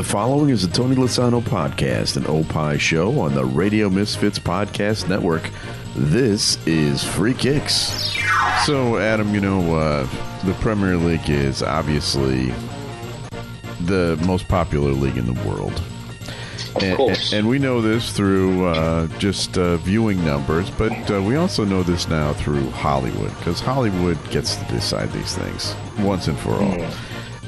The 0.00 0.06
following 0.06 0.48
is 0.48 0.64
a 0.64 0.68
Tony 0.70 0.96
Lozano 0.96 1.42
podcast, 1.42 2.16
an 2.16 2.24
Opie 2.26 2.78
show 2.78 3.20
on 3.20 3.34
the 3.34 3.44
Radio 3.44 3.90
Misfits 3.90 4.38
Podcast 4.38 5.10
Network. 5.10 5.50
This 5.94 6.56
is 6.66 7.04
Free 7.04 7.34
Kicks. 7.34 8.16
So, 8.64 8.96
Adam, 8.96 9.34
you 9.34 9.42
know, 9.42 9.74
uh, 9.76 10.08
the 10.46 10.54
Premier 10.54 10.96
League 10.96 11.28
is 11.28 11.62
obviously 11.62 12.46
the 13.82 14.18
most 14.26 14.48
popular 14.48 14.92
league 14.92 15.18
in 15.18 15.26
the 15.26 15.38
world. 15.46 15.82
Of 16.76 16.82
And, 16.82 16.96
course. 16.96 17.34
and 17.34 17.46
we 17.46 17.58
know 17.58 17.82
this 17.82 18.10
through 18.10 18.68
uh, 18.68 19.06
just 19.18 19.58
uh, 19.58 19.76
viewing 19.76 20.24
numbers, 20.24 20.70
but 20.70 21.10
uh, 21.10 21.20
we 21.20 21.36
also 21.36 21.62
know 21.66 21.82
this 21.82 22.08
now 22.08 22.32
through 22.32 22.70
Hollywood, 22.70 23.36
because 23.36 23.60
Hollywood 23.60 24.16
gets 24.30 24.56
to 24.56 24.64
decide 24.72 25.12
these 25.12 25.34
things 25.36 25.74
once 25.98 26.26
and 26.26 26.38
for 26.38 26.52
all. 26.54 26.90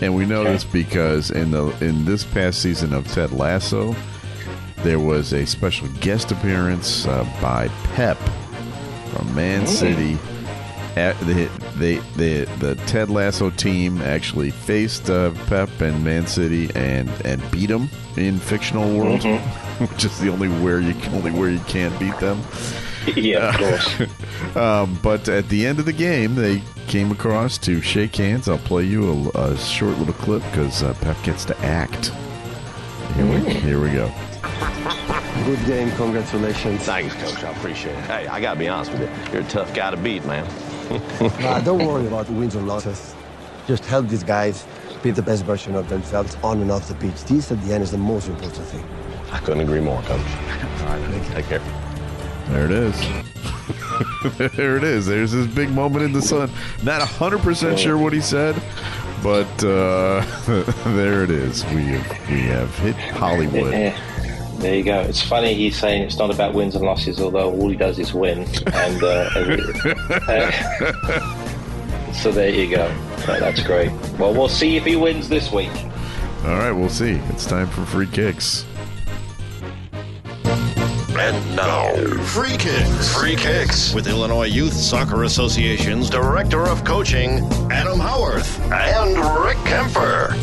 And 0.01 0.15
we 0.17 0.27
know 0.27 0.41
Okay. 0.43 0.53
this 0.53 0.65
because 0.65 1.31
in 1.31 1.51
the 1.53 1.67
in 1.85 2.05
this 2.05 2.25
past 2.25 2.61
season 2.61 2.93
of 2.93 3.07
Ted 3.13 3.33
Lasso, 3.33 3.95
there 4.79 4.99
was 4.99 5.33
a 5.33 5.47
special 5.47 5.87
guest 6.01 6.33
appearance 6.33 7.07
uh, 7.07 7.25
by 7.41 7.69
Pep 7.95 8.19
from 9.13 9.33
Man 9.35 9.67
City. 9.67 10.19
At 10.95 11.19
the, 11.21 11.49
they, 11.77 11.97
they, 12.17 12.45
the 12.59 12.75
Ted 12.87 13.09
Lasso 13.09 13.49
team 13.49 14.03
actually 14.03 14.51
faced 14.51 15.09
uh, 15.09 15.31
Pep 15.47 15.71
and 15.81 16.05
Man 16.05 16.27
City 16.27 16.69
and, 16.75 17.09
and 17.25 17.41
beat 17.51 17.69
them 17.71 17.89
in 18.19 18.39
fictional 18.39 18.95
world, 18.99 19.23
which 19.79 20.05
is 20.05 20.19
the 20.19 20.29
only 20.29 20.49
where 20.49 20.81
you 20.81 20.95
only 21.13 21.31
where 21.31 21.49
you 21.49 21.61
can't 21.61 21.99
beat 21.99 22.19
them. 22.19 22.43
yeah, 23.17 23.49
of 23.51 23.57
course. 23.57 24.09
Um, 24.57 24.99
but 25.03 25.31
at 25.31 25.49
the 25.49 25.67
end 25.67 25.79
of 25.79 25.87
the 25.87 25.95
game, 25.95 26.35
they 26.35 26.63
came 26.87 27.11
across 27.11 27.57
to 27.59 27.81
shake 27.81 28.17
hands. 28.17 28.49
I'll 28.51 28.59
play 28.59 28.85
you 28.85 29.31
a, 29.35 29.53
a 29.53 29.57
short 29.57 29.97
little 29.97 30.13
clip 30.13 30.43
because 30.51 30.83
uh, 30.83 30.93
Pep 31.01 31.17
gets 31.23 31.47
to 31.47 31.59
act. 31.61 32.13
Here 33.15 33.25
we, 33.25 33.51
here 33.51 33.81
we 33.81 33.91
go. 33.93 34.13
Good 35.47 35.65
game, 35.65 35.91
congratulations. 35.93 36.83
Thanks, 36.83 37.15
Coach. 37.15 37.43
I 37.45 37.51
appreciate 37.53 37.97
it. 37.97 38.05
Hey, 38.05 38.27
I 38.27 38.43
gotta 38.43 38.59
be 38.59 38.69
honest 38.69 38.93
with 38.93 39.01
you. 39.01 39.33
You're 39.33 39.43
a 39.43 39.49
tough 39.49 39.73
guy 39.75 39.91
to 39.91 39.97
beat, 39.97 40.25
man. 40.27 40.47
Nah, 41.41 41.61
don't 41.61 41.87
worry 41.87 42.07
about 42.07 42.27
the 42.27 42.33
wins 42.35 42.55
or 42.55 42.61
losses. 42.61 43.15
Just 43.67 43.87
help 43.87 44.09
these 44.09 44.23
guys 44.25 44.67
be 45.03 45.11
the 45.11 45.23
best 45.23 45.45
version 45.45 45.75
of 45.75 45.89
themselves 45.89 46.37
on 46.43 46.61
and 46.61 46.71
off 46.71 46.89
the 46.89 46.95
pitch. 46.97 47.25
This, 47.25 47.51
at 47.51 47.63
the 47.63 47.73
end, 47.73 47.83
is 47.83 47.91
the 47.93 47.99
most 47.99 48.29
important 48.29 48.67
thing. 48.67 48.85
I 49.31 49.39
couldn't 49.39 49.61
agree 49.61 49.81
more, 49.81 50.03
Coach. 50.03 50.11
All 50.11 50.87
right, 50.89 51.01
man. 51.01 51.33
Take 51.33 51.47
care. 51.47 51.82
There 52.53 52.67
it 52.67 52.71
is. 52.71 53.01
there 54.57 54.77
it 54.77 54.85
is. 54.85 55.07
There's 55.07 55.33
this 55.33 55.47
big 55.47 55.71
moment 55.71 56.05
in 56.05 56.13
the 56.13 56.21
sun. 56.21 56.51
Not 56.83 57.01
100% 57.01 57.79
sure 57.79 57.97
what 57.97 58.13
he 58.13 58.21
said, 58.21 58.55
but 59.23 59.49
uh, 59.65 60.23
there 60.93 61.25
it 61.25 61.31
is. 61.31 61.65
We 61.67 61.85
have, 61.85 62.31
we 62.31 62.43
have 62.43 62.79
hit 62.79 62.95
Hollywood. 62.95 63.73
There 63.73 64.75
you 64.75 64.85
go. 64.85 65.01
It's 65.01 65.23
funny 65.23 65.55
he's 65.55 65.79
saying 65.79 66.03
it's 66.03 66.19
not 66.19 66.31
about 66.31 66.53
wins 66.53 66.75
and 66.77 66.85
losses, 66.85 67.23
although 67.23 67.51
all 67.51 67.71
he 67.71 67.75
does 67.75 67.99
is 67.99 68.13
win. 68.13 68.41
And 68.67 69.03
uh, 69.03 69.31
uh, 70.29 72.13
so 72.13 72.31
there 72.31 72.51
you 72.51 72.77
go. 72.77 72.95
That's 73.27 73.63
great. 73.63 73.91
Well, 74.19 74.35
we'll 74.35 74.51
see 74.51 74.77
if 74.77 74.85
he 74.85 74.95
wins 74.95 75.31
this 75.31 75.51
week. 75.51 75.73
All 76.45 76.59
right, 76.59 76.73
we'll 76.73 76.91
see. 76.91 77.13
It's 77.31 77.47
time 77.47 77.69
for 77.69 77.87
free 77.87 78.09
kicks. 78.09 78.67
And 81.25 81.55
now, 81.55 81.95
Free 82.25 82.57
Kicks. 82.57 83.17
Free 83.17 83.37
Kicks 83.37 83.95
with 83.95 84.09
Illinois 84.09 84.49
Youth 84.49 84.73
Soccer 84.73 85.23
Association's 85.23 86.11
Director 86.11 86.67
of 86.67 86.83
Coaching, 86.83 87.49
Adam 87.71 88.01
Howarth, 88.01 88.59
and 88.73 89.17
Rick 89.45 89.57
Kemper. 89.59 90.35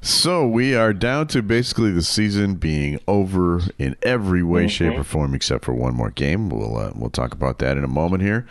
So 0.00 0.46
we 0.46 0.76
are 0.76 0.92
down 0.92 1.26
to 1.28 1.42
basically 1.42 1.90
the 1.90 2.04
season 2.04 2.54
being 2.54 3.00
over 3.08 3.62
in 3.80 3.96
every 4.04 4.44
way, 4.44 4.68
shape, 4.68 4.96
or 4.96 5.02
form, 5.02 5.34
except 5.34 5.64
for 5.64 5.74
one 5.74 5.96
more 5.96 6.10
game. 6.10 6.48
We'll 6.48 6.78
uh, 6.78 6.92
we'll 6.94 7.10
talk 7.10 7.34
about 7.34 7.58
that 7.58 7.76
in 7.76 7.82
a 7.82 7.88
moment 7.88 8.22
here. 8.22 8.46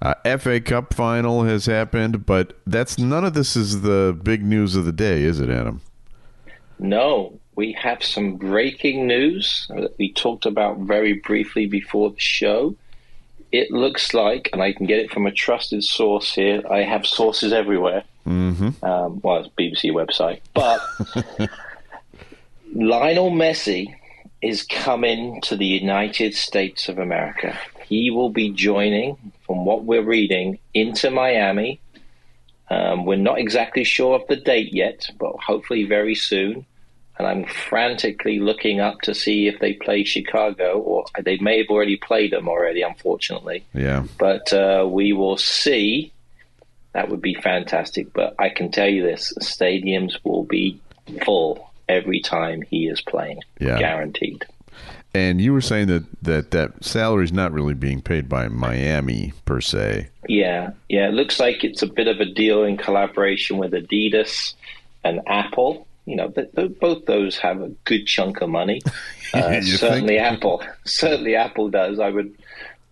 Uh, 0.00 0.14
FA 0.38 0.60
Cup 0.60 0.94
final 0.94 1.42
has 1.42 1.66
happened, 1.66 2.26
but 2.26 2.56
that's 2.64 2.96
none 2.96 3.24
of 3.24 3.34
this 3.34 3.56
is 3.56 3.80
the 3.80 4.16
big 4.22 4.44
news 4.44 4.76
of 4.76 4.84
the 4.84 4.92
day, 4.92 5.24
is 5.24 5.40
it, 5.40 5.50
Adam? 5.50 5.80
No, 6.78 7.40
we 7.58 7.72
have 7.72 8.04
some 8.04 8.36
breaking 8.36 9.08
news 9.08 9.66
that 9.68 9.98
we 9.98 10.12
talked 10.12 10.46
about 10.46 10.78
very 10.78 11.14
briefly 11.14 11.66
before 11.66 12.10
the 12.10 12.20
show. 12.20 12.76
It 13.50 13.72
looks 13.72 14.14
like, 14.14 14.48
and 14.52 14.62
I 14.62 14.72
can 14.72 14.86
get 14.86 15.00
it 15.00 15.10
from 15.10 15.26
a 15.26 15.32
trusted 15.32 15.82
source 15.82 16.32
here. 16.32 16.62
I 16.70 16.82
have 16.82 17.04
sources 17.04 17.52
everywhere. 17.52 18.04
Mm-hmm. 18.24 18.84
Um, 18.84 19.20
well, 19.24 19.38
it's 19.38 19.48
BBC 19.58 19.90
website, 19.90 20.40
but 20.54 20.80
Lionel 22.76 23.32
Messi 23.32 23.92
is 24.40 24.62
coming 24.62 25.40
to 25.40 25.56
the 25.56 25.66
United 25.66 26.36
States 26.36 26.88
of 26.88 27.00
America. 27.00 27.58
He 27.84 28.12
will 28.12 28.30
be 28.30 28.50
joining, 28.50 29.32
from 29.44 29.64
what 29.64 29.82
we're 29.82 30.04
reading, 30.04 30.60
into 30.74 31.10
Miami. 31.10 31.80
Um, 32.70 33.04
we're 33.04 33.16
not 33.16 33.40
exactly 33.40 33.82
sure 33.82 34.14
of 34.14 34.28
the 34.28 34.36
date 34.36 34.72
yet, 34.72 35.08
but 35.18 35.34
hopefully 35.40 35.82
very 35.82 36.14
soon. 36.14 36.64
And 37.18 37.26
I'm 37.26 37.44
frantically 37.46 38.38
looking 38.38 38.80
up 38.80 39.00
to 39.02 39.14
see 39.14 39.48
if 39.48 39.58
they 39.58 39.72
play 39.72 40.04
Chicago, 40.04 40.78
or 40.78 41.04
they 41.20 41.36
may 41.38 41.58
have 41.58 41.68
already 41.68 41.96
played 41.96 42.32
them 42.32 42.48
already, 42.48 42.82
unfortunately. 42.82 43.64
Yeah. 43.74 44.04
But 44.18 44.52
uh, 44.52 44.86
we 44.88 45.12
will 45.12 45.36
see. 45.36 46.12
That 46.92 47.08
would 47.08 47.20
be 47.20 47.34
fantastic. 47.34 48.12
But 48.12 48.34
I 48.38 48.50
can 48.50 48.70
tell 48.70 48.88
you 48.88 49.02
this 49.02 49.32
stadiums 49.40 50.18
will 50.24 50.44
be 50.44 50.80
full 51.24 51.70
every 51.88 52.20
time 52.20 52.62
he 52.62 52.86
is 52.86 53.00
playing. 53.00 53.40
Yeah. 53.58 53.78
Guaranteed. 53.78 54.46
And 55.14 55.40
you 55.40 55.52
were 55.52 55.60
saying 55.60 55.88
that 55.88 56.04
that 56.22 56.50
that 56.52 56.84
salary 56.84 57.24
is 57.24 57.32
not 57.32 57.50
really 57.52 57.74
being 57.74 58.00
paid 58.00 58.28
by 58.28 58.46
Miami 58.46 59.32
per 59.44 59.60
se. 59.60 60.08
Yeah, 60.28 60.70
yeah. 60.88 61.08
It 61.08 61.14
looks 61.14 61.40
like 61.40 61.64
it's 61.64 61.82
a 61.82 61.86
bit 61.86 62.06
of 62.06 62.20
a 62.20 62.26
deal 62.26 62.62
in 62.62 62.76
collaboration 62.76 63.56
with 63.58 63.72
Adidas 63.72 64.54
and 65.02 65.20
Apple. 65.26 65.87
You 66.08 66.16
know, 66.16 66.28
th- 66.30 66.48
th- 66.56 66.78
both 66.80 67.04
those 67.06 67.36
have 67.38 67.60
a 67.60 67.68
good 67.84 68.06
chunk 68.06 68.40
of 68.40 68.48
money. 68.50 68.80
Uh, 69.34 69.60
certainly, 69.60 70.14
think? 70.16 70.20
Apple. 70.22 70.62
Certainly, 70.86 71.36
Apple 71.36 71.68
does. 71.68 72.00
I 72.00 72.08
would. 72.08 72.34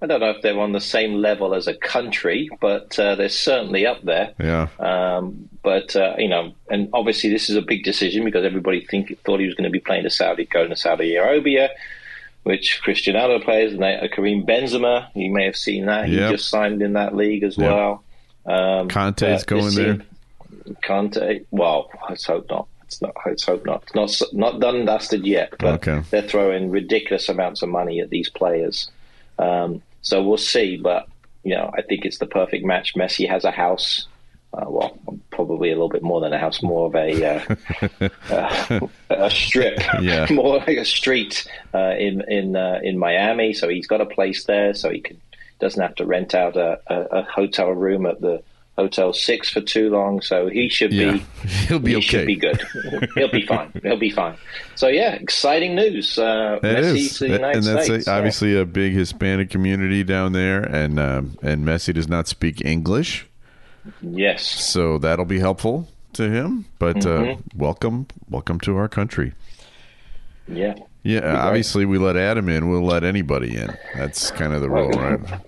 I 0.03 0.06
don't 0.06 0.21
know 0.21 0.28
if 0.32 0.43
they're 0.43 0.60
on 0.60 0.72
the 0.72 0.82
same 0.82 1.15
level 1.15 1.55
as 1.55 1.66
a 1.66 1.72
country, 1.72 2.50
but 2.60 2.99
uh, 2.99 3.15
they're 3.15 3.31
certainly 3.31 3.87
up 3.87 4.03
there. 4.03 4.34
Yeah. 4.38 4.69
Um, 4.78 5.49
but 5.62 5.97
uh, 5.97 6.15
you 6.19 6.28
know, 6.28 6.53
and 6.69 6.91
obviously 6.93 7.31
this 7.31 7.49
is 7.49 7.56
a 7.56 7.62
big 7.62 7.84
decision 7.84 8.22
because 8.22 8.44
everybody 8.44 8.84
think 8.84 9.19
thought 9.25 9.41
he 9.41 9.47
was 9.47 9.55
going 9.55 9.65
to 9.65 9.71
be 9.71 9.81
playing 9.81 10.03
to 10.03 10.10
Saudi, 10.10 10.44
going 10.44 10.69
to 10.69 10.76
Saudi 10.76 11.16
Arabia, 11.16 11.71
which 12.43 12.82
Cristiano 12.82 13.38
plays, 13.41 13.72
and 13.72 13.82
they, 13.82 13.94
uh, 13.94 14.06
Karim 14.15 14.44
Benzema. 14.44 15.09
You 15.15 15.32
may 15.32 15.47
have 15.47 15.56
seen 15.56 15.87
that. 15.87 16.06
He 16.06 16.16
just 16.16 16.50
signed 16.50 16.82
in 16.82 16.93
that 16.93 17.16
league 17.16 17.44
as 17.44 17.56
Yep. 17.56 17.66
well. 17.72 18.05
Um, 18.44 18.88
Kanté's 18.91 19.44
going 19.44 19.75
there. 19.75 20.03
Kanté. 20.84 21.47
Well, 21.50 21.88
let's 22.10 22.26
hope 22.26 22.47
not. 22.50 22.69
It's 22.96 23.02
not. 23.02 23.14
Let's 23.26 23.44
hope 23.44 23.66
not. 23.66 23.84
Not 23.94 24.10
not 24.32 24.58
done 24.60 24.76
and 24.76 24.86
dusted 24.86 25.26
yet. 25.26 25.52
But 25.58 25.86
Okay. 25.86 26.02
they're 26.10 26.22
throwing 26.22 26.70
ridiculous 26.70 27.28
amounts 27.28 27.60
of 27.60 27.68
money 27.68 28.00
at 28.00 28.08
these 28.08 28.30
players. 28.30 28.90
Um, 29.38 29.82
so 30.00 30.22
we'll 30.22 30.38
see. 30.38 30.78
But 30.78 31.06
you 31.44 31.54
know, 31.54 31.70
I 31.76 31.82
think 31.82 32.06
it's 32.06 32.18
the 32.18 32.26
perfect 32.26 32.64
match. 32.64 32.94
Messi 32.94 33.28
has 33.28 33.44
a 33.44 33.50
house. 33.50 34.06
Uh, 34.54 34.64
well, 34.70 34.96
probably 35.30 35.68
a 35.70 35.74
little 35.74 35.90
bit 35.90 36.02
more 36.02 36.20
than 36.22 36.32
a 36.32 36.38
house, 36.38 36.62
more 36.62 36.86
of 36.86 36.94
a 36.94 37.36
uh, 37.36 38.08
uh, 38.30 38.80
a 39.10 39.30
strip, 39.30 39.78
Yeah. 40.00 40.26
more 40.30 40.56
like 40.58 40.78
a 40.78 40.84
street 40.86 41.46
uh, 41.74 41.94
in 41.98 42.22
in 42.28 42.56
uh, 42.56 42.80
in 42.82 42.98
Miami. 42.98 43.52
So 43.52 43.68
he's 43.68 43.86
got 43.86 44.00
a 44.00 44.06
place 44.06 44.44
there, 44.44 44.72
so 44.72 44.88
he 44.90 45.00
can 45.00 45.20
doesn't 45.60 45.82
have 45.82 45.94
to 45.96 46.06
rent 46.06 46.34
out 46.34 46.56
a, 46.56 46.80
a, 46.86 47.00
a 47.18 47.22
hotel 47.24 47.70
room 47.72 48.06
at 48.06 48.22
the 48.22 48.42
Hotel 48.76 49.12
Six 49.12 49.48
for 49.50 49.60
too 49.60 49.91
long. 49.91 50.20
So 50.20 50.48
he 50.48 50.69
should 50.69 50.92
Yeah. 50.92 51.12
be 51.14 51.19
He'll 51.69 51.78
be 51.78 51.91
he 51.92 51.97
okay. 51.97 52.06
should 52.06 52.26
be 52.26 52.37
good. 52.37 52.60
He'll 53.14 53.31
be 53.31 53.47
fine. 53.47 53.72
He'll 53.82 53.96
be 53.99 54.11
fine. 54.11 54.37
So 54.75 54.88
yeah, 54.88 55.14
exciting 55.14 55.75
news. 55.75 56.19
Uh, 56.19 56.58
It 56.62 56.67
Messi 56.67 56.96
is, 56.96 57.19
to 57.19 57.25
the 57.25 57.31
United 57.31 57.56
and 57.56 57.64
that's 57.67 57.87
States. 57.87 58.06
a, 58.06 58.11
yeah. 58.11 58.17
obviously 58.17 58.58
a 58.58 58.64
big 58.64 58.93
Hispanic 58.93 59.50
community 59.50 60.05
down 60.05 60.32
there, 60.32 60.62
and 60.62 60.99
um, 61.00 61.38
and 61.43 61.64
Messi 61.64 61.94
does 61.94 62.08
not 62.08 62.28
speak 62.28 62.64
English, 62.64 63.26
yes. 64.02 64.43
so 64.44 64.99
that'll 64.99 65.25
be 65.25 65.38
helpful 65.38 65.88
to 66.14 66.28
him. 66.31 66.67
But 66.78 66.96
Mm-hmm. 66.96 67.31
uh, 67.32 67.37
welcome, 67.56 68.06
welcome 68.28 68.61
to 68.61 68.76
our 68.76 68.88
country. 68.88 69.32
Yeah. 70.49 70.75
Yeah, 71.02 71.40
obviously 71.46 71.84
we 71.84 71.99
let 71.99 72.17
Adam 72.17 72.49
in, 72.49 72.69
we'll 72.69 72.82
let 72.84 73.05
anybody 73.05 73.56
in. 73.56 73.76
That's 73.96 74.31
kind 74.32 74.52
of 74.52 74.61
the 74.61 74.69
rule, 74.69 74.90
right? 74.90 75.20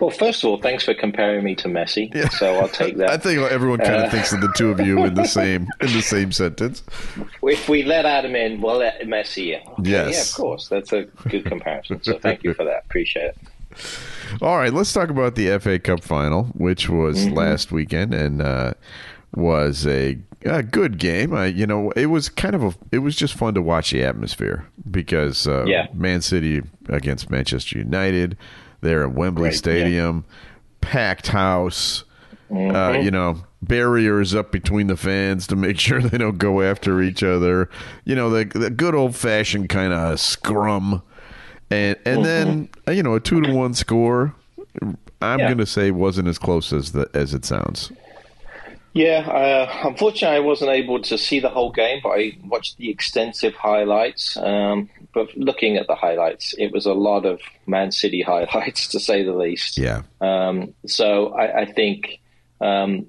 Well, 0.00 0.10
first 0.10 0.42
of 0.42 0.48
all, 0.50 0.56
thanks 0.60 0.84
for 0.84 0.94
comparing 0.94 1.44
me 1.44 1.54
to 1.56 1.68
Messi. 1.68 2.12
Yeah. 2.14 2.28
So 2.30 2.54
I'll 2.56 2.68
take 2.68 2.96
that. 2.96 3.10
I 3.16 3.16
think 3.18 3.38
everyone 3.40 3.78
kind 3.80 3.96
of 3.96 4.04
Uh, 4.04 4.10
thinks 4.10 4.32
of 4.32 4.40
the 4.40 4.52
two 4.56 4.70
of 4.70 4.80
you 4.80 5.04
in 5.04 5.14
the 5.14 5.24
same 5.40 5.68
in 5.80 5.92
the 5.92 6.00
same 6.02 6.32
sentence. 6.32 6.82
if 7.42 7.68
we 7.68 7.82
let 7.82 8.06
Adam 8.06 8.34
in, 8.34 8.60
we'll 8.60 8.78
let 8.78 9.00
Messi 9.02 9.54
in. 9.60 9.68
Okay, 9.72 9.90
Yes. 9.90 10.14
Yeah, 10.14 10.22
of 10.22 10.34
course. 10.34 10.68
That's 10.68 10.92
a 10.92 11.02
good 11.28 11.44
comparison. 11.44 12.02
So 12.02 12.18
thank 12.18 12.42
you 12.44 12.54
for 12.54 12.64
that. 12.64 12.84
Appreciate 12.86 13.24
it. 13.26 13.36
All 14.42 14.56
right, 14.58 14.72
let's 14.72 14.92
talk 14.92 15.10
about 15.10 15.34
the 15.36 15.58
FA 15.58 15.78
Cup 15.78 16.02
final, 16.02 16.44
which 16.54 16.88
was 16.88 17.26
Mm-hmm. 17.26 17.34
last 17.36 17.70
weekend 17.70 18.14
and 18.14 18.40
uh, 18.42 18.72
was 19.34 19.86
a 19.86 20.18
a 20.44 20.62
good 20.62 20.96
game. 20.98 21.34
Uh, 21.34 21.44
you 21.44 21.66
know, 21.66 21.90
it 21.90 22.06
was 22.06 22.28
kind 22.30 22.54
of 22.54 22.62
a. 22.64 22.72
It 22.90 22.98
was 22.98 23.14
just 23.16 23.34
fun 23.34 23.54
to 23.54 23.62
watch 23.62 23.90
the 23.90 24.02
atmosphere 24.02 24.66
because 24.90 25.46
uh, 25.46 25.64
Yeah. 25.66 25.88
Man 25.92 26.22
City 26.22 26.62
against 26.88 27.30
Manchester 27.30 27.78
United, 27.78 28.36
there 28.80 29.02
at 29.04 29.12
Wembley 29.12 29.44
Right, 29.44 29.52
yeah. 29.52 29.58
Stadium, 29.58 30.24
packed 30.80 31.28
house. 31.28 32.04
Uh, 32.50 32.54
Mm-hmm. 32.54 33.04
you 33.04 33.12
know, 33.12 33.36
barriers 33.62 34.34
up 34.34 34.50
between 34.50 34.88
the 34.88 34.96
fans 34.96 35.46
to 35.46 35.54
make 35.54 35.78
sure 35.86 36.00
they 36.02 36.18
don't 36.18 36.36
go 36.38 36.62
after 36.62 37.00
each 37.00 37.22
other. 37.22 37.70
You 38.04 38.16
know, 38.16 38.28
the 38.28 38.44
the 38.58 38.70
good 38.70 38.92
old 38.96 39.14
fashioned 39.14 39.68
kind 39.68 39.92
of 39.92 40.18
scrum, 40.18 41.00
and 41.70 41.96
and 42.04 42.24
then 42.24 42.68
uh, 42.88 42.90
you 42.90 43.04
know 43.04 43.14
a 43.14 43.20
two 43.20 43.40
to 43.40 43.52
one 43.54 43.74
score. 43.74 44.34
I'm 44.82 44.96
Mm-hmm. 45.20 45.38
Yeah. 45.40 45.46
going 45.46 45.58
to 45.58 45.66
say 45.66 45.90
wasn't 45.92 46.26
as 46.26 46.38
close 46.38 46.72
as 46.72 46.90
the 46.92 47.08
as 47.14 47.34
it 47.34 47.44
sounds. 47.44 47.92
Yeah, 48.92 49.20
uh, 49.20 49.88
unfortunately, 49.88 50.36
I 50.36 50.40
wasn't 50.40 50.72
able 50.72 51.00
to 51.02 51.16
see 51.16 51.38
the 51.38 51.48
whole 51.48 51.70
game, 51.70 52.00
but 52.02 52.10
I 52.10 52.36
watched 52.44 52.76
the 52.76 52.90
extensive 52.90 53.54
highlights. 53.54 54.36
Um, 54.36 54.90
but 55.14 55.36
looking 55.36 55.76
at 55.76 55.86
the 55.86 55.94
highlights, 55.94 56.54
it 56.58 56.72
was 56.72 56.86
a 56.86 56.92
lot 56.92 57.24
of 57.24 57.40
Man 57.66 57.92
City 57.92 58.22
highlights, 58.26 58.88
to 58.88 59.00
say 59.00 59.22
the 59.22 59.32
least. 59.32 59.78
Yeah. 59.78 60.02
Um, 60.20 60.74
so 60.86 61.28
I, 61.28 61.60
I 61.60 61.64
think 61.66 62.20
um, 62.60 63.06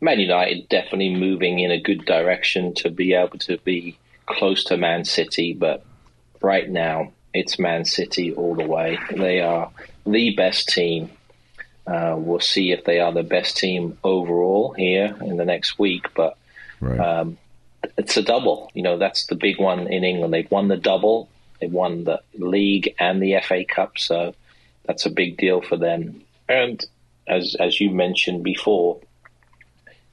Man 0.00 0.20
United 0.20 0.68
definitely 0.68 1.14
moving 1.14 1.58
in 1.58 1.70
a 1.72 1.80
good 1.80 2.04
direction 2.04 2.74
to 2.74 2.90
be 2.90 3.14
able 3.14 3.38
to 3.38 3.58
be 3.58 3.98
close 4.26 4.62
to 4.64 4.76
Man 4.76 5.04
City, 5.04 5.54
but 5.54 5.84
right 6.40 6.70
now 6.70 7.12
it's 7.34 7.58
Man 7.58 7.84
City 7.84 8.32
all 8.32 8.54
the 8.54 8.66
way. 8.66 8.98
They 9.12 9.40
are 9.40 9.70
the 10.06 10.34
best 10.36 10.68
team. 10.68 11.10
Uh, 11.90 12.14
we'll 12.16 12.38
see 12.40 12.70
if 12.70 12.84
they 12.84 13.00
are 13.00 13.12
the 13.12 13.22
best 13.24 13.56
team 13.56 13.98
overall 14.04 14.72
here 14.74 15.16
in 15.22 15.36
the 15.36 15.44
next 15.44 15.78
week, 15.78 16.06
but 16.14 16.36
Right. 16.80 17.00
um, 17.00 17.36
it's 17.98 18.16
a 18.16 18.22
double. 18.22 18.70
You 18.74 18.82
know, 18.82 18.96
that's 18.96 19.26
the 19.26 19.34
big 19.34 19.58
one 19.58 19.88
in 19.88 20.04
England. 20.04 20.32
They've 20.32 20.50
won 20.50 20.68
the 20.68 20.76
double. 20.76 21.28
they've 21.60 21.70
won 21.72 22.04
the 22.04 22.20
league 22.38 22.94
and 22.98 23.20
the 23.22 23.34
FA 23.42 23.64
Cup, 23.64 23.98
so 23.98 24.34
that's 24.86 25.04
a 25.04 25.10
big 25.10 25.36
deal 25.36 25.60
for 25.60 25.76
them. 25.76 26.22
And 26.48 26.82
as 27.26 27.54
as 27.60 27.80
you 27.80 27.90
mentioned 27.90 28.42
before, 28.44 28.98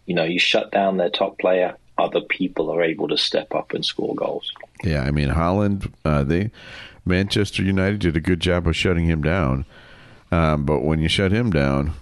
you 0.05 0.13
know, 0.15 0.23
you 0.25 0.39
shut 0.39 0.71
down 0.71 0.97
their 0.97 1.09
top 1.09 1.37
player, 1.39 1.75
other 1.97 2.21
people 2.21 2.69
are 2.71 2.83
able 2.83 3.07
to 3.07 3.17
step 3.17 3.53
up 3.55 3.73
and 3.73 3.85
score 3.85 4.13
goals. 4.15 4.51
Yeah, 4.83 5.03
I 5.03 5.11
mean 5.11 5.29
Haaland, 5.29 5.91
uh, 6.03 6.23
they 6.23 6.51
Manchester 7.05 7.63
United 7.63 7.99
did 7.99 8.17
a 8.17 8.21
good 8.21 8.39
job 8.41 8.67
of 8.67 8.75
shutting 8.75 9.05
him 9.05 9.21
down, 9.21 9.65
um, 10.31 10.65
but 10.65 10.81
when 10.83 10.99
you 10.99 11.07
shut 11.07 11.31
him 11.31 11.51
down, 11.51 11.93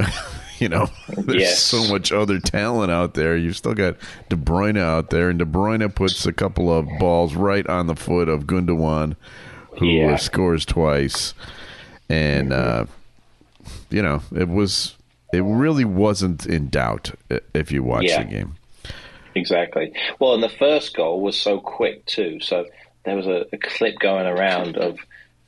you 0.58 0.68
know 0.68 0.86
there's 1.08 1.40
Yes. 1.42 1.58
so 1.62 1.86
much 1.92 2.12
other 2.12 2.38
talent 2.40 2.90
out 2.90 3.14
there. 3.14 3.36
You've 3.36 3.56
still 3.56 3.74
got 3.74 3.96
De 4.28 4.36
Bruyne 4.36 4.78
out 4.78 5.10
there, 5.10 5.28
and 5.30 5.38
De 5.38 5.44
Bruyne 5.44 5.94
puts 5.94 6.24
a 6.26 6.32
couple 6.32 6.72
of 6.76 6.86
balls 6.98 7.34
right 7.34 7.66
on 7.68 7.86
the 7.86 7.96
foot 7.96 8.28
of 8.28 8.44
Gundogan, 8.46 9.16
who 9.78 9.86
Yeah. 9.86 10.16
scores 10.16 10.64
twice, 10.64 11.34
and 12.08 12.52
uh, 12.52 12.86
you 13.90 14.02
know 14.02 14.22
it 14.34 14.48
was 14.48 14.96
it 15.32 15.42
really 15.42 15.84
wasn't 15.84 16.46
in 16.46 16.68
doubt 16.68 17.10
if 17.54 17.72
you 17.72 17.82
watch 17.82 18.04
Yeah. 18.04 18.22
the 18.22 18.30
game. 18.30 18.54
Exactly. 19.34 19.92
Well, 20.20 20.34
and 20.34 20.42
the 20.44 20.48
first 20.48 20.94
goal 20.94 21.20
was 21.20 21.36
so 21.36 21.58
quick 21.58 22.06
too. 22.06 22.38
So 22.40 22.66
there 23.04 23.16
was 23.16 23.26
a, 23.26 23.44
a 23.52 23.58
clip 23.58 23.98
going 23.98 24.26
around 24.26 24.76
of 24.76 24.96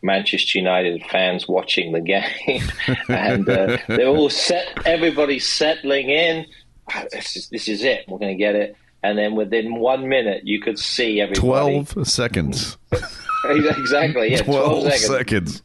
Manchester 0.02 0.58
United 0.58 1.02
fans 1.04 1.48
watching 1.48 1.92
the 1.92 2.00
game, 2.00 2.62
and 3.08 3.48
uh, 3.48 3.78
they're 3.88 4.06
all 4.08 4.30
set. 4.30 4.66
Everybody's 4.86 5.48
settling 5.48 6.10
in. 6.10 6.46
"Ah, 6.92 7.04
This 7.12 7.36
is 7.36 7.48
this 7.48 7.68
is 7.68 7.82
it. 7.84 8.04
We're 8.08 8.18
going 8.18 8.36
to 8.36 8.38
get 8.42 8.54
it. 8.54 8.76
And 9.02 9.16
then 9.18 9.34
within 9.36 9.76
one 9.76 10.08
minute, 10.08 10.46
you 10.46 10.60
could 10.60 10.78
see 10.78 11.20
everybody. 11.20 11.84
Twelve 11.84 12.06
seconds. 12.08 12.76
exactly. 13.44 14.32
Yeah, 14.32 14.42
12 14.42 14.42
12, 14.42 14.82
seconds. 14.92 15.06
seconds. 15.06 15.62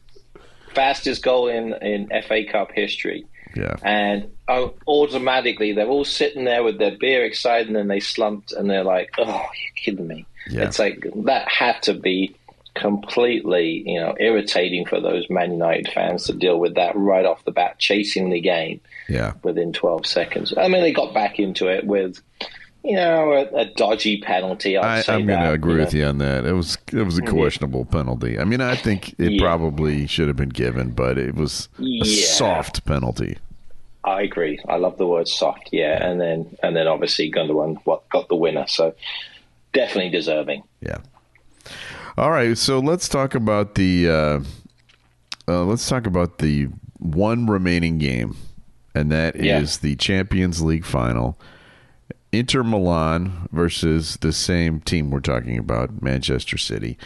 Fastest 0.74 1.22
goal 1.22 1.48
in 1.48 1.74
in 1.82 2.08
FA 2.26 2.44
Cup 2.50 2.72
history. 2.72 3.26
Yeah. 3.54 3.76
and 3.82 4.30
oh, 4.48 4.72
automatically 4.86 5.74
they're 5.74 5.86
all 5.86 6.06
sitting 6.06 6.44
there 6.44 6.62
with 6.64 6.78
their 6.78 6.96
beer 6.96 7.22
excited 7.26 7.66
and 7.66 7.76
then 7.76 7.86
they 7.86 8.00
slumped 8.00 8.50
and 8.52 8.70
they're 8.70 8.82
like 8.82 9.10
oh 9.18 9.26
you're 9.26 9.74
kidding 9.76 10.06
me 10.08 10.24
Yeah. 10.48 10.62
it's 10.62 10.78
like 10.78 11.06
that 11.26 11.48
had 11.48 11.82
to 11.82 11.92
be 11.92 12.34
completely 12.74 13.82
you 13.86 14.00
know 14.00 14.14
irritating 14.18 14.86
for 14.86 15.00
those 15.00 15.28
man 15.28 15.52
united 15.52 15.88
fans 15.92 16.24
to 16.24 16.32
deal 16.32 16.58
with 16.58 16.74
that 16.74 16.96
right 16.96 17.24
off 17.26 17.44
the 17.44 17.50
bat 17.50 17.78
chasing 17.78 18.30
the 18.30 18.40
game 18.40 18.80
Yeah. 19.08 19.34
within 19.42 19.72
12 19.72 20.06
seconds 20.06 20.54
i 20.56 20.68
mean 20.68 20.80
they 20.82 20.92
got 20.92 21.12
back 21.12 21.38
into 21.38 21.68
it 21.68 21.86
with 21.86 22.20
you 22.82 22.96
know 22.96 23.32
a, 23.32 23.60
a 23.60 23.64
dodgy 23.74 24.20
penalty 24.22 24.76
I'd 24.76 24.84
I, 24.84 25.00
say 25.02 25.14
I'm 25.14 25.26
going 25.26 25.40
to 25.40 25.52
agree 25.52 25.74
know. 25.74 25.84
with 25.84 25.94
you 25.94 26.04
on 26.04 26.18
that. 26.18 26.44
It 26.44 26.52
was 26.54 26.76
it 26.92 27.02
was 27.04 27.16
a 27.16 27.22
questionable 27.22 27.84
penalty. 27.84 28.40
I 28.40 28.44
mean, 28.44 28.60
I 28.60 28.74
think 28.74 29.10
it 29.20 29.30
Yeah. 29.34 29.40
probably 29.40 30.08
should 30.08 30.26
have 30.26 30.36
been 30.36 30.48
given, 30.48 30.90
but 30.90 31.16
it 31.16 31.36
was 31.36 31.68
a 31.78 31.82
Yeah. 31.82 32.24
soft 32.26 32.84
penalty. 32.84 33.38
I 34.02 34.22
agree. 34.22 34.58
I 34.68 34.78
love 34.78 34.98
the 34.98 35.06
word 35.06 35.28
soft. 35.28 35.68
Yeah, 35.70 36.04
and 36.04 36.20
then 36.20 36.56
and 36.64 36.74
then 36.74 36.88
obviously 36.88 37.30
Gundogan 37.30 37.76
what 37.84 38.08
got 38.08 38.26
the 38.28 38.34
winner. 38.34 38.66
So 38.66 38.94
definitely 39.72 40.10
deserving. 40.10 40.64
Yeah. 40.80 40.98
All 42.16 42.30
right, 42.30 42.56
so 42.58 42.78
let's 42.78 43.08
talk 43.08 43.34
about 43.34 43.74
the 43.74 44.08
uh, 44.08 44.40
uh, 45.48 45.64
let's 45.64 45.88
talk 45.88 46.06
about 46.06 46.38
the 46.38 46.68
one 46.98 47.46
remaining 47.46 47.98
game, 47.98 48.36
and 48.94 49.10
that 49.10 49.36
is 49.36 49.44
Yeah. 49.44 49.78
the 49.80 49.96
Champions 49.96 50.60
League 50.62 50.84
final. 50.84 51.38
Inter 52.30 52.62
Milan 52.62 53.48
versus 53.52 54.16
the 54.18 54.32
same 54.32 54.80
team 54.80 55.10
we're 55.10 55.20
talking 55.20 55.58
about, 55.58 56.02
Manchester 56.02 56.56
City. 56.56 56.96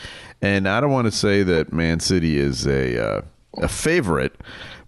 And 0.41 0.69
I 0.69 0.81
don't 0.81 0.93
want 0.93 1.07
to 1.07 1.11
say 1.13 1.43
that 1.43 1.73
Man 1.73 1.99
City 1.99 2.39
is 2.39 2.67
a 2.67 3.01
uh, 3.19 3.23
a 3.59 3.69
favorite, 3.69 4.35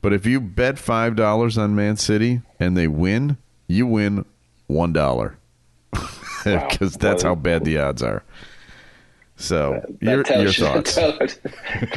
but 0.03 0.13
if 0.13 0.27
you 0.27 0.41
bet 0.41 0.79
five 0.79 1.15
dollars 1.17 1.57
on 1.59 1.75
Man 1.77 1.97
City 1.97 2.43
and 2.61 2.77
they 2.77 2.87
win, 2.89 3.37
you 3.69 3.87
win 3.87 4.25
one 4.67 4.93
dollar 4.93 5.39
because 6.45 6.95
that's 7.01 7.23
how 7.23 7.35
bad 7.37 7.65
the 7.65 7.79
odds 7.79 8.03
are. 8.03 8.23
So 9.39 9.81
your 10.01 10.25
That 10.25 10.43
your 10.43 10.53
tells, 10.53 10.59
you, 10.59 10.65
thoughts? 10.67 10.95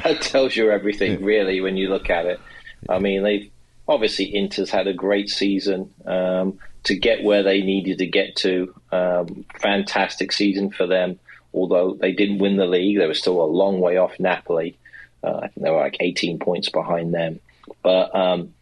that 0.03 0.21
tells 0.21 0.55
you 0.55 0.69
everything, 0.69 1.23
really, 1.23 1.59
when 1.59 1.75
you 1.75 1.89
look 1.89 2.09
at 2.09 2.25
it. 2.27 2.39
I 2.87 2.99
mean, 2.99 3.23
they've 3.23 3.51
obviously 3.87 4.25
Inter's 4.25 4.69
had 4.69 4.87
a 4.87 4.93
great 4.93 5.27
season 5.29 5.91
um, 6.05 6.59
to 6.83 6.95
get 6.95 7.23
where 7.23 7.41
they 7.43 7.61
needed 7.61 7.97
to 7.97 8.05
get 8.05 8.35
to. 8.37 8.73
Um, 8.91 9.43
fantastic 9.59 10.31
season 10.31 10.71
for 10.71 10.85
them. 10.85 11.19
Although 11.53 11.95
they 11.95 12.13
didn't 12.13 12.37
win 12.37 12.57
the 12.57 12.65
league, 12.67 12.97
they 12.99 13.07
were 13.07 13.13
still 13.13 13.41
a 13.41 13.45
long 13.45 13.79
way 13.79 13.97
off 13.97 14.19
Napoli. 14.19 14.77
Uh, 15.23 15.37
I 15.37 15.47
think 15.47 15.63
they 15.63 15.71
were 15.71 15.79
like 15.79 15.97
18 15.99 16.39
points 16.39 16.69
behind 16.69 17.13
them. 17.13 17.39
But 17.83 18.15
um, 18.15 18.53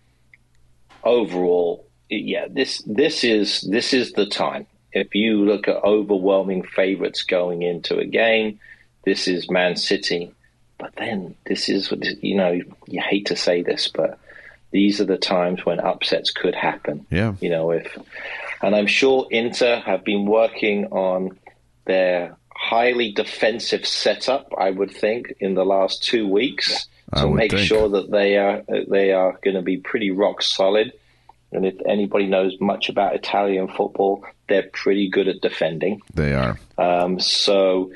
overall, 1.04 1.86
yeah, 2.10 2.48
this 2.50 2.82
this 2.86 3.24
is 3.24 3.62
this 3.62 3.94
is 3.94 4.14
the 4.14 4.26
time. 4.26 4.66
If 4.92 5.16
you 5.16 5.46
look 5.46 5.68
at 5.68 5.84
overwhelming 5.84 6.64
favourites 6.64 7.24
going 7.24 7.62
into 7.62 7.98
a 7.98 8.06
game, 8.06 8.60
this 9.06 9.28
is 9.28 9.50
Man 9.50 9.76
City. 9.76 10.34
But 10.78 10.96
then 10.96 11.36
this 11.46 11.70
is, 11.70 11.94
you 12.22 12.36
know, 12.36 12.60
you 12.88 13.02
hate 13.02 13.28
to 13.28 13.36
say 13.36 13.62
this, 13.62 13.90
but 13.90 14.18
these 14.72 15.02
are 15.02 15.06
the 15.06 15.18
times 15.18 15.66
when 15.66 15.80
upsets 15.80 16.32
could 16.32 16.56
happen. 16.56 17.06
Yeah. 17.10 17.34
You 17.42 17.50
know, 17.50 17.72
if, 17.72 17.98
and 18.62 18.76
I'm 18.76 18.88
sure 18.88 19.28
Inter 19.30 19.80
have 19.80 20.04
been 20.04 20.26
working 20.26 20.86
on 20.86 21.38
their 21.86 22.38
highly 22.56 23.12
defensive 23.12 23.86
setup, 23.86 24.54
I 24.58 24.70
would 24.70 24.92
think, 24.92 25.34
in 25.40 25.56
the 25.56 25.66
last 25.66 26.04
two 26.04 26.28
weeks 26.28 26.88
to 27.16 27.30
make 27.30 27.52
think. 27.52 27.68
sure 27.68 27.90
that 27.90 28.12
they 28.12 28.38
are 28.38 28.64
they 28.88 29.12
are 29.12 29.40
going 29.44 29.56
to 29.56 29.62
be 29.62 29.78
pretty 29.78 30.12
rock 30.12 30.42
solid. 30.42 30.94
And 31.52 31.66
if 31.66 31.76
anybody 31.86 32.28
knows 32.28 32.56
much 32.60 32.90
about 32.90 33.16
Italian 33.16 33.68
football, 33.68 34.24
they're 34.48 34.70
pretty 34.72 35.10
good 35.10 35.28
at 35.28 35.42
defending. 35.42 36.02
They 36.14 36.34
are. 36.34 36.60
Um, 36.78 37.20
so 37.20 37.92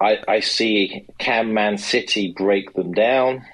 I, 0.00 0.18
I 0.28 0.40
see 0.40 1.06
can 1.18 1.54
Man 1.54 1.78
City 1.78 2.32
break 2.32 2.74
them 2.74 2.92
down? 2.92 3.44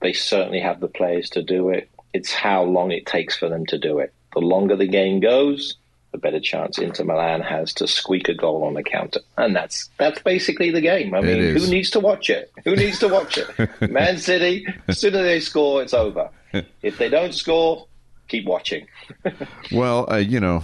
They 0.00 0.12
certainly 0.12 0.60
have 0.60 0.80
the 0.80 0.88
players 0.88 1.30
to 1.30 1.42
do 1.42 1.70
it. 1.70 1.90
It's 2.14 2.32
how 2.32 2.62
long 2.62 2.90
it 2.90 3.06
takes 3.06 3.36
for 3.36 3.48
them 3.48 3.66
to 3.66 3.78
do 3.78 3.98
it. 3.98 4.12
The 4.32 4.40
longer 4.40 4.76
the 4.76 4.86
game 4.86 5.20
goes, 5.20 5.76
the 6.12 6.18
better 6.18 6.40
chance 6.40 6.78
Inter 6.78 7.04
Milan 7.04 7.42
has 7.42 7.72
to 7.74 7.86
squeak 7.86 8.28
a 8.28 8.34
goal 8.34 8.64
on 8.64 8.74
the 8.74 8.82
counter, 8.82 9.20
and 9.36 9.54
that's 9.54 9.90
that's 9.98 10.22
basically 10.22 10.70
the 10.70 10.80
game. 10.80 11.14
I 11.14 11.20
mean, 11.20 11.56
who 11.56 11.66
needs 11.66 11.90
to 11.90 12.00
watch 12.00 12.30
it? 12.30 12.50
Who 12.64 12.76
needs 12.76 12.98
to 13.00 13.08
watch 13.08 13.38
it? 13.38 13.48
Man 13.90 14.18
City. 14.18 14.66
As 14.86 14.98
soon 14.98 15.14
as 15.14 15.22
they 15.22 15.40
score, 15.40 15.82
it's 15.82 15.94
over. 15.94 16.30
If 16.82 16.96
they 16.96 17.10
don't 17.10 17.34
score, 17.34 17.86
keep 18.28 18.44
watching. 18.44 18.86
Well, 19.72 20.10
uh, 20.10 20.16
you 20.16 20.40
know, 20.40 20.62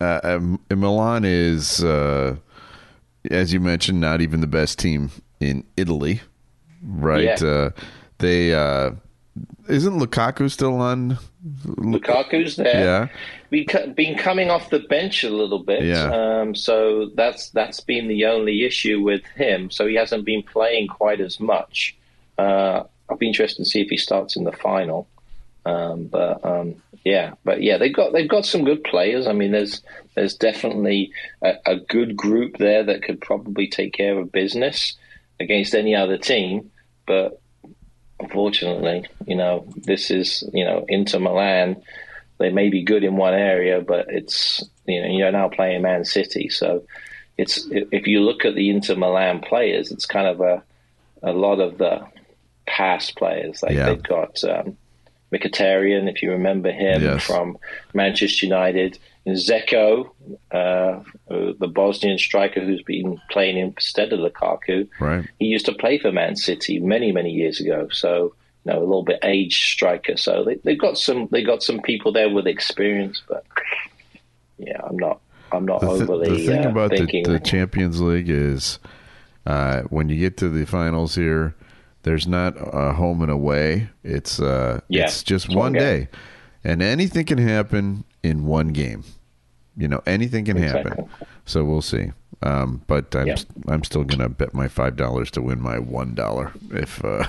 uh, 0.00 0.20
um, 0.24 0.60
Milan 0.70 1.24
is, 1.24 1.84
uh, 1.84 2.36
as 3.30 3.52
you 3.52 3.60
mentioned, 3.60 4.00
not 4.00 4.20
even 4.20 4.40
the 4.40 4.48
best 4.48 4.78
team 4.78 5.10
in 5.38 5.64
Italy, 5.76 6.20
right? 6.82 7.40
Yeah. 7.40 7.48
Uh, 7.48 7.70
they 8.18 8.54
uh, 8.54 8.92
isn't 9.68 9.98
Lukaku 9.98 10.50
still 10.50 10.80
on? 10.80 11.18
Lukaku's 11.66 12.56
there. 12.56 12.80
Yeah. 12.84 13.08
Been, 13.50 13.66
co- 13.66 13.86
been 13.88 14.16
coming 14.16 14.50
off 14.50 14.70
the 14.70 14.80
bench 14.80 15.24
a 15.24 15.30
little 15.30 15.58
bit. 15.58 15.84
Yeah. 15.84 16.10
Um, 16.12 16.54
so 16.54 17.10
that's 17.14 17.50
that's 17.50 17.80
been 17.80 18.08
the 18.08 18.26
only 18.26 18.64
issue 18.64 19.00
with 19.02 19.24
him. 19.36 19.70
So 19.70 19.86
he 19.86 19.94
hasn't 19.94 20.24
been 20.24 20.42
playing 20.42 20.88
quite 20.88 21.20
as 21.20 21.38
much. 21.40 21.96
Uh, 22.38 22.84
I'll 23.08 23.16
be 23.16 23.28
interested 23.28 23.64
to 23.64 23.70
see 23.70 23.80
if 23.80 23.88
he 23.88 23.96
starts 23.96 24.36
in 24.36 24.44
the 24.44 24.52
final. 24.52 25.06
Um, 25.64 26.06
but 26.06 26.44
um, 26.44 26.82
yeah, 27.04 27.34
but 27.44 27.62
yeah, 27.62 27.78
they've 27.78 27.94
got 27.94 28.12
they've 28.12 28.28
got 28.28 28.46
some 28.46 28.64
good 28.64 28.84
players. 28.84 29.26
I 29.26 29.32
mean, 29.32 29.52
there's 29.52 29.82
there's 30.14 30.34
definitely 30.36 31.12
a, 31.42 31.54
a 31.66 31.76
good 31.76 32.16
group 32.16 32.58
there 32.58 32.84
that 32.84 33.02
could 33.02 33.20
probably 33.20 33.68
take 33.68 33.92
care 33.92 34.18
of 34.18 34.30
business 34.30 34.96
against 35.40 35.74
any 35.74 35.94
other 35.96 36.18
team. 36.18 36.70
But 37.06 37.40
unfortunately, 38.20 39.06
you 39.26 39.36
know, 39.36 39.66
this 39.76 40.10
is 40.10 40.44
you 40.52 40.64
know 40.64 40.84
Inter 40.88 41.18
Milan. 41.18 41.82
They 42.38 42.50
may 42.50 42.70
be 42.70 42.82
good 42.82 43.04
in 43.04 43.16
one 43.16 43.34
area, 43.34 43.80
but 43.80 44.06
it's 44.08 44.64
you 44.86 45.00
know 45.00 45.08
you're 45.08 45.32
now 45.32 45.48
playing 45.48 45.82
Man 45.82 46.04
City, 46.04 46.48
so 46.48 46.84
it's 47.36 47.66
if 47.70 48.06
you 48.06 48.20
look 48.20 48.44
at 48.44 48.54
the 48.54 48.70
Inter 48.70 48.94
Milan 48.94 49.40
players, 49.40 49.90
it's 49.90 50.06
kind 50.06 50.26
of 50.28 50.40
a 50.40 50.62
a 51.22 51.32
lot 51.32 51.60
of 51.60 51.78
the 51.78 52.06
past 52.66 53.16
players. 53.16 53.62
Like 53.62 53.72
Yeah. 53.72 53.86
they've 53.86 54.02
got 54.02 54.42
um, 54.44 54.76
Mkhitaryan, 55.32 56.10
if 56.10 56.22
you 56.22 56.30
remember 56.30 56.70
him 56.70 57.02
Yes. 57.02 57.24
from 57.24 57.56
Manchester 57.94 58.46
United, 58.46 58.98
Dzeko, 59.26 60.10
uh, 60.52 60.56
uh, 60.56 61.02
the 61.28 61.68
Bosnian 61.72 62.18
striker 62.18 62.60
who's 62.60 62.82
been 62.82 63.20
playing 63.30 63.56
instead 63.56 64.12
of 64.12 64.20
Lukaku. 64.20 64.88
Right. 65.00 65.26
He 65.38 65.46
used 65.46 65.66
to 65.66 65.72
play 65.72 65.98
for 65.98 66.10
Man 66.12 66.36
City 66.36 66.80
many, 66.80 67.12
many 67.12 67.30
years 67.30 67.60
ago. 67.60 67.88
So, 67.92 68.34
you 68.64 68.72
know, 68.72 68.78
a 68.78 68.80
little 68.80 69.04
bit 69.04 69.20
aged 69.22 69.62
striker. 69.62 70.16
So 70.16 70.44
they, 70.44 70.56
they've 70.56 70.78
got 70.78 70.98
some, 70.98 71.28
they 71.30 71.42
got 71.42 71.62
some 71.62 71.80
people 71.80 72.12
there 72.12 72.30
with 72.30 72.46
experience. 72.46 73.22
But 73.28 73.44
yeah, 74.58 74.80
I'm 74.82 74.98
not, 74.98 75.20
I'm 75.52 75.64
not 75.66 75.80
The, 75.82 75.88
th- 75.88 76.02
overly 76.02 76.36
the 76.36 76.46
thing 76.46 76.66
uh, 76.66 76.70
about 76.70 76.90
the, 76.90 77.22
the 77.22 77.40
Champions 77.40 78.00
League 78.00 78.28
is 78.28 78.80
uh, 79.46 79.82
when 79.82 80.08
you 80.08 80.18
get 80.18 80.36
to 80.38 80.48
the 80.48 80.66
finals 80.66 81.14
here, 81.14 81.54
there's 82.02 82.26
not 82.26 82.54
a 82.58 82.92
home 82.92 83.22
and 83.22 83.30
away. 83.30 83.88
It's 84.02 84.40
uh, 84.40 84.80
Yeah, 84.88 85.04
it's 85.04 85.22
just 85.22 85.46
it's 85.46 85.54
one 85.54 85.72
one 85.72 85.72
day, 85.74 86.08
and 86.64 86.82
anything 86.82 87.24
can 87.26 87.38
happen 87.38 88.04
in 88.22 88.46
one 88.46 88.68
game. 88.68 89.04
You 89.76 89.88
know, 89.88 90.02
anything 90.06 90.44
can 90.44 90.56
happen. 90.56 91.08
So 91.46 91.64
we'll 91.64 91.82
see. 91.82 92.12
Um, 92.42 92.82
but 92.88 93.14
I'm 93.14 93.28
Yeah. 93.28 93.36
I'm 93.68 93.84
still 93.84 94.04
gonna 94.04 94.28
bet 94.28 94.52
my 94.52 94.66
five 94.68 94.96
dollars 94.96 95.30
to 95.32 95.42
win 95.42 95.60
my 95.60 95.78
one 95.78 96.14
dollar 96.14 96.52
if 96.72 97.02
uh, 97.04 97.24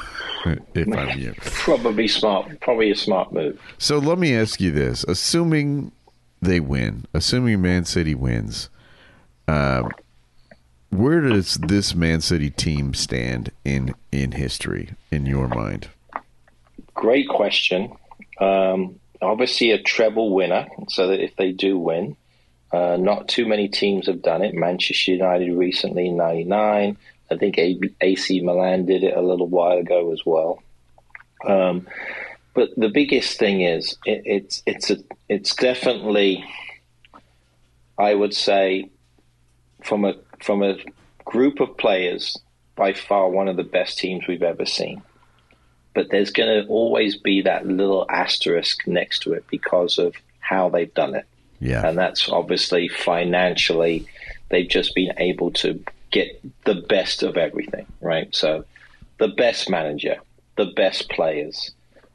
if 0.73 0.87
I'm 0.97 1.19
you. 1.19 1.35
probably 1.39 2.07
smart, 2.07 2.59
probably 2.61 2.89
a 2.91 2.95
smart 2.95 3.31
move. 3.31 3.59
So 3.77 3.99
let 3.99 4.17
me 4.17 4.35
ask 4.35 4.59
you 4.59 4.71
this: 4.71 5.03
assuming 5.07 5.91
they 6.41 6.59
win, 6.59 7.05
assuming 7.13 7.61
Man 7.61 7.85
City 7.85 8.15
wins, 8.15 8.69
uh, 9.47 9.83
where 10.93 11.21
does 11.21 11.55
this 11.55 11.95
Man 11.95 12.21
City 12.21 12.49
team 12.49 12.93
stand 12.93 13.51
in 13.65 13.95
in 14.11 14.33
history 14.33 14.95
in 15.11 15.25
your 15.25 15.47
mind? 15.47 15.89
Great 16.93 17.27
question. 17.27 17.95
Um, 18.39 18.99
obviously, 19.21 19.71
a 19.71 19.81
treble 19.81 20.33
winner, 20.33 20.67
so 20.89 21.07
that 21.07 21.23
if 21.23 21.35
they 21.35 21.51
do 21.51 21.77
win, 21.77 22.15
uh, 22.71 22.97
not 22.97 23.27
too 23.27 23.47
many 23.47 23.67
teams 23.67 24.07
have 24.07 24.21
done 24.21 24.43
it. 24.43 24.53
Manchester 24.53 25.11
United 25.11 25.53
recently 25.53 26.07
in 26.07 26.17
'99. 26.17 26.97
I 27.31 27.37
think 27.37 27.57
AC 27.57 28.41
Milan 28.41 28.85
did 28.85 29.03
it 29.03 29.17
a 29.17 29.21
little 29.21 29.47
while 29.47 29.77
ago 29.77 30.11
as 30.11 30.23
well. 30.25 30.61
Um, 31.45 31.87
but 32.53 32.69
the 32.77 32.89
biggest 32.89 33.39
thing 33.39 33.61
is 33.61 33.97
it, 34.05 34.21
it's 34.25 34.63
it's 34.65 34.91
a 34.91 34.97
it's 35.27 35.55
definitely, 35.55 36.45
I 37.97 38.13
would 38.13 38.35
say, 38.35 38.89
from 39.83 40.05
a 40.05 40.13
from 40.43 40.61
a 40.61 40.77
group 41.25 41.59
of 41.59 41.77
players, 41.77 42.37
by 42.75 42.93
far 42.93 43.29
one 43.29 43.47
of 43.47 43.55
the 43.55 43.63
best 43.63 43.97
teams 43.99 44.27
we've 44.27 44.43
ever 44.43 44.65
seen 44.65 45.01
but 45.93 46.09
there's 46.09 46.31
going 46.31 46.63
to 46.63 46.67
always 46.69 47.15
be 47.15 47.41
that 47.41 47.65
little 47.65 48.05
asterisk 48.09 48.87
next 48.87 49.19
to 49.19 49.33
it 49.33 49.45
because 49.49 49.97
of 49.97 50.15
how 50.39 50.69
they've 50.69 50.93
done 50.93 51.15
it. 51.15 51.25
Yeah, 51.59 51.87
And 51.87 51.97
that's 51.97 52.27
obviously 52.27 52.87
financially, 52.89 54.05
they've 54.49 54.67
just 54.67 54.93
been 54.95 55.13
able 55.17 55.51
to 55.51 55.81
get 56.11 56.41
the 56.65 56.75
best 56.75 57.23
of 57.23 57.37
everything, 57.37 57.85
right? 58.01 58.33
So 58.35 58.65
the 59.19 59.29
best 59.29 59.69
manager, 59.69 60.17
the 60.57 60.65
best 60.65 61.09
players, 61.09 61.71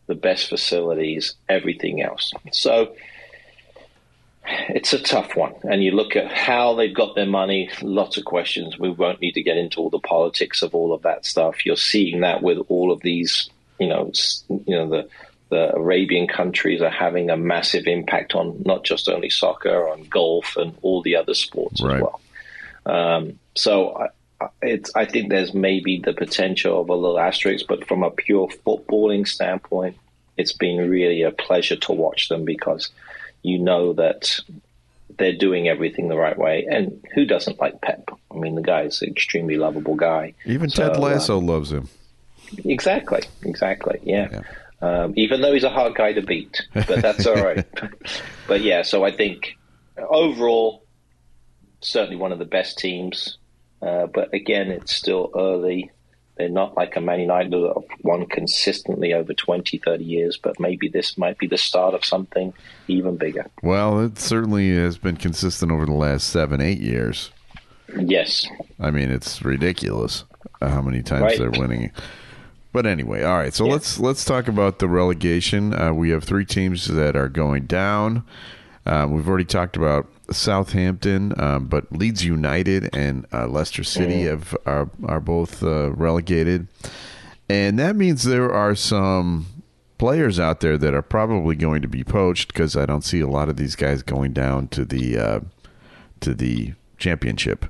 the 0.06 0.14
best 0.14 0.48
facilities, 0.48 1.34
everything 1.48 2.02
else. 2.02 2.32
So 2.52 2.94
it's 4.68 4.92
a 4.92 4.98
tough 5.02 5.36
one. 5.36 5.54
And 5.64 5.82
you 5.82 5.90
look 5.92 6.16
at 6.16 6.32
how 6.32 6.74
they've 6.74 6.94
got 6.94 7.14
their 7.14 7.26
money, 7.26 7.70
lots 7.82 8.16
of 8.16 8.24
questions. 8.24 8.78
We 8.78 8.90
won't 8.90 9.20
need 9.20 9.32
to 9.32 9.42
get 9.42 9.56
into 9.56 9.80
all 9.80 9.90
the 9.90 9.98
politics 9.98 10.62
of 10.62 10.74
all 10.74 10.92
of 10.92 11.02
that 11.02 11.24
stuff. 11.26 11.64
You're 11.66 11.76
seeing 11.76 12.20
that 12.20 12.42
with 12.42 12.58
all 12.68 12.90
of 12.92 13.00
these, 13.02 13.50
you 13.78 13.88
know, 13.88 14.12
you 14.48 14.74
know, 14.76 14.88
the 14.88 15.08
the 15.50 15.74
Arabian 15.74 16.26
countries 16.28 16.82
are 16.82 16.90
having 16.90 17.30
a 17.30 17.36
massive 17.36 17.86
impact 17.86 18.34
on 18.34 18.62
not 18.66 18.84
just 18.84 19.08
only 19.08 19.30
soccer, 19.30 19.88
on 19.88 20.02
golf 20.04 20.56
and 20.58 20.76
all 20.82 21.00
the 21.02 21.16
other 21.16 21.32
sports 21.32 21.80
Right. 21.80 21.96
as 21.96 22.02
well. 22.02 22.20
Um, 22.84 23.38
so 23.54 23.92
I, 23.96 24.04
I- 24.44 24.48
it's, 24.62 24.94
I 24.94 25.04
think 25.06 25.30
there's 25.30 25.54
maybe 25.54 26.00
the 26.04 26.12
potential 26.12 26.80
of 26.80 26.90
a 26.90 26.94
little 26.94 27.18
asterisk, 27.18 27.64
but 27.66 27.88
from 27.88 28.02
a 28.02 28.10
pure 28.10 28.48
footballing 28.48 29.26
standpoint, 29.26 29.96
it's 30.36 30.52
been 30.52 30.88
really 30.88 31.22
a 31.22 31.30
pleasure 31.32 31.76
to 31.76 31.92
watch 31.92 32.28
them 32.28 32.44
because 32.44 32.90
you 33.42 33.58
know 33.58 33.92
that 33.94 34.40
they're 35.18 35.36
doing 35.36 35.68
everything 35.68 36.08
the 36.08 36.16
right 36.16 36.38
way. 36.38 36.66
And 36.70 37.04
who 37.14 37.24
doesn't 37.24 37.60
like 37.60 37.80
Pep? 37.80 38.08
I 38.30 38.34
mean, 38.34 38.54
the 38.54 38.62
guy's 38.62 39.02
an 39.02 39.10
extremely 39.10 39.56
lovable 39.56 39.96
guy. 39.96 40.34
even 40.44 40.70
So, 40.70 40.88
Ted 40.88 40.96
uh, 40.96 41.00
Lasso 41.00 41.38
loves 41.38 41.72
him. 41.72 41.88
Exactly, 42.64 43.22
exactly. 43.42 43.98
Yeah. 44.02 44.42
Um, 44.80 45.14
even 45.16 45.40
though 45.40 45.52
he's 45.52 45.64
a 45.64 45.70
hard 45.70 45.94
guy 45.94 46.12
to 46.12 46.22
beat, 46.22 46.62
but 46.72 47.02
that's 47.02 47.26
all 47.26 47.34
right. 47.34 47.66
but 48.46 48.60
yeah, 48.60 48.82
so 48.82 49.04
I 49.04 49.10
think 49.10 49.56
overall, 49.98 50.84
certainly 51.80 52.16
one 52.16 52.32
of 52.32 52.38
the 52.38 52.44
best 52.44 52.78
teams. 52.78 53.38
Uh, 53.82 54.06
but 54.06 54.32
again, 54.32 54.70
it's 54.70 54.94
still 54.94 55.30
early. 55.36 55.90
They're 56.38 56.48
not 56.48 56.76
like 56.76 56.94
a 56.96 57.00
Man 57.00 57.18
United 57.20 57.50
that 57.52 57.72
have 57.74 57.98
won 58.04 58.24
consistently 58.26 59.12
over 59.12 59.34
20, 59.34 59.78
30 59.78 60.04
years, 60.04 60.38
but 60.40 60.60
maybe 60.60 60.88
this 60.88 61.18
might 61.18 61.36
be 61.38 61.48
the 61.48 61.58
start 61.58 61.94
of 61.94 62.04
something 62.04 62.54
even 62.86 63.16
bigger. 63.16 63.46
Well, 63.62 64.00
it 64.00 64.18
certainly 64.18 64.74
has 64.76 64.98
been 64.98 65.16
consistent 65.16 65.72
over 65.72 65.84
the 65.84 65.92
last 65.92 66.28
seven, 66.30 66.60
eight 66.60 66.80
years. 66.80 67.30
Yes. 67.98 68.46
I 68.78 68.90
mean, 68.92 69.10
it's 69.10 69.42
ridiculous 69.42 70.24
how 70.60 70.80
many 70.82 71.02
times 71.02 71.22
Right. 71.22 71.38
they're 71.38 71.50
winning. 71.50 71.90
But 72.72 72.86
anyway, 72.86 73.22
all 73.24 73.36
right. 73.38 73.52
So 73.52 73.64
Yeah. 73.66 73.72
let's 73.72 73.98
let's 73.98 74.24
talk 74.24 74.46
about 74.46 74.78
the 74.78 74.86
relegation. 74.88 75.74
Uh, 75.74 75.92
we 75.92 76.10
have 76.10 76.22
three 76.22 76.44
teams 76.44 76.86
that 76.86 77.16
are 77.16 77.28
going 77.28 77.64
down. 77.64 78.22
Uh, 78.86 79.06
we've 79.10 79.26
already 79.28 79.44
talked 79.44 79.76
about 79.76 80.06
Southampton, 80.30 81.38
um, 81.40 81.66
but 81.66 81.90
Leeds 81.92 82.24
United 82.24 82.94
and 82.94 83.26
uh, 83.32 83.46
Leicester 83.46 83.84
City 83.84 84.22
have 84.22 84.56
are 84.66 84.90
are 85.04 85.20
both 85.20 85.62
uh, 85.62 85.92
relegated, 85.92 86.68
and 87.48 87.78
that 87.78 87.96
means 87.96 88.24
there 88.24 88.52
are 88.52 88.74
some 88.74 89.46
players 89.98 90.38
out 90.38 90.60
there 90.60 90.78
that 90.78 90.94
are 90.94 91.02
probably 91.02 91.56
going 91.56 91.82
to 91.82 91.88
be 91.88 92.04
poached 92.04 92.52
because 92.52 92.76
I 92.76 92.86
don't 92.86 93.04
see 93.04 93.20
a 93.20 93.26
lot 93.26 93.48
of 93.48 93.56
these 93.56 93.74
guys 93.74 94.02
going 94.02 94.32
down 94.32 94.68
to 94.68 94.84
the 94.84 95.18
uh, 95.18 95.40
to 96.20 96.34
the 96.34 96.74
championship. 96.98 97.66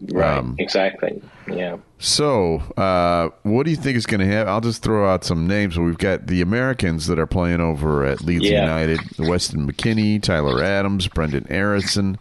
Right. 0.00 0.38
Um, 0.38 0.54
exactly. 0.58 1.20
Yeah. 1.50 1.78
So, 1.98 2.58
uh, 2.76 3.30
what 3.42 3.64
do 3.64 3.70
you 3.70 3.76
think 3.76 3.96
is 3.96 4.06
going 4.06 4.20
to 4.20 4.26
happen? 4.26 4.48
I'll 4.52 4.60
just 4.60 4.82
throw 4.82 5.08
out 5.08 5.24
some 5.24 5.46
names. 5.48 5.76
We've 5.78 5.98
got 5.98 6.28
the 6.28 6.40
Americans 6.40 7.06
that 7.08 7.18
are 7.18 7.26
playing 7.26 7.60
over 7.60 8.04
at 8.04 8.20
Leeds 8.22 8.44
Yeah. 8.48 8.62
United: 8.62 9.00
Weston 9.18 9.70
McKennie, 9.70 10.22
Tyler 10.22 10.62
Adams, 10.62 11.08
Brendan 11.08 11.44
Harrison. 11.44 12.18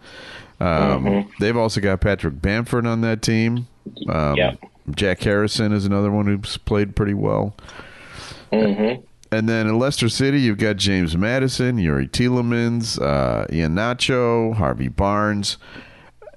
Um, 0.60 1.06
Mm-hmm. 1.06 1.30
They've 1.40 1.56
also 1.58 1.80
got 1.80 2.02
Patrick 2.02 2.42
Bamford 2.42 2.88
on 2.88 3.02
that 3.02 3.22
team. 3.22 3.68
Um, 4.10 4.36
Yeah. 4.36 4.54
Jack 4.96 5.20
Harrison 5.22 5.72
is 5.74 5.86
another 5.86 6.10
one 6.10 6.26
who's 6.26 6.58
played 6.58 6.96
pretty 6.96 7.14
well. 7.14 7.56
Mm-hmm. 8.52 9.02
And 9.32 9.50
then 9.50 9.68
in 9.68 9.78
Leicester 9.78 10.08
City, 10.08 10.40
you've 10.40 10.58
got 10.58 10.78
James 10.78 11.18
Maddison, 11.18 11.76
Youri 11.78 12.10
Tielemans, 12.10 12.98
uh, 13.02 13.46
Iheanacho, 13.48 14.54
Harvey 14.56 14.88
Barnes. 14.88 15.58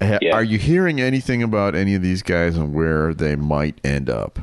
Yeah. 0.01 0.33
Are 0.33 0.43
you 0.43 0.57
hearing 0.57 0.99
anything 0.99 1.43
about 1.43 1.75
any 1.75 1.93
of 1.95 2.01
these 2.01 2.23
guys 2.23 2.57
and 2.57 2.73
where 2.73 3.13
they 3.13 3.35
might 3.35 3.79
end 3.83 4.09
up? 4.09 4.39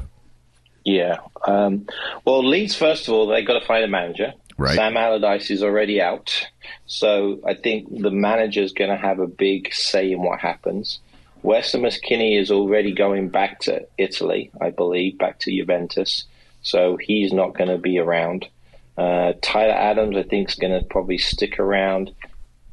Yeah. 0.84 1.18
Um, 1.46 1.86
well, 2.24 2.46
Leeds, 2.46 2.74
first 2.74 3.08
of 3.08 3.14
all, 3.14 3.26
they've 3.26 3.46
got 3.46 3.58
to 3.58 3.66
find 3.66 3.84
a 3.84 3.88
manager. 3.88 4.34
Right. 4.56 4.74
Sam 4.74 4.96
Allardyce 4.96 5.50
is 5.50 5.62
already 5.62 6.00
out. 6.00 6.46
So 6.86 7.40
I 7.46 7.54
think 7.54 7.88
the 8.02 8.10
manager 8.10 8.60
is 8.62 8.72
going 8.72 8.90
to 8.90 8.96
have 8.96 9.18
a 9.18 9.26
big 9.26 9.72
say 9.72 10.10
in 10.12 10.22
what 10.22 10.40
happens. 10.40 11.00
Weston 11.42 11.82
McKennie 11.82 12.38
is 12.40 12.50
already 12.50 12.92
going 12.92 13.28
back 13.28 13.60
to 13.60 13.86
Italy, 13.96 14.50
I 14.60 14.70
believe, 14.70 15.18
back 15.18 15.38
to 15.40 15.52
Juventus. 15.56 16.24
so 16.62 16.96
he's 16.96 17.32
not 17.32 17.56
going 17.56 17.70
to 17.70 17.78
be 17.78 17.98
around. 17.98 18.48
Uh, 18.96 19.32
Tyler 19.40 19.74
Adams, 19.74 20.16
I 20.16 20.24
think, 20.24 20.48
is 20.48 20.56
going 20.56 20.78
to 20.78 20.84
probably 20.86 21.18
stick 21.18 21.58
around. 21.60 22.10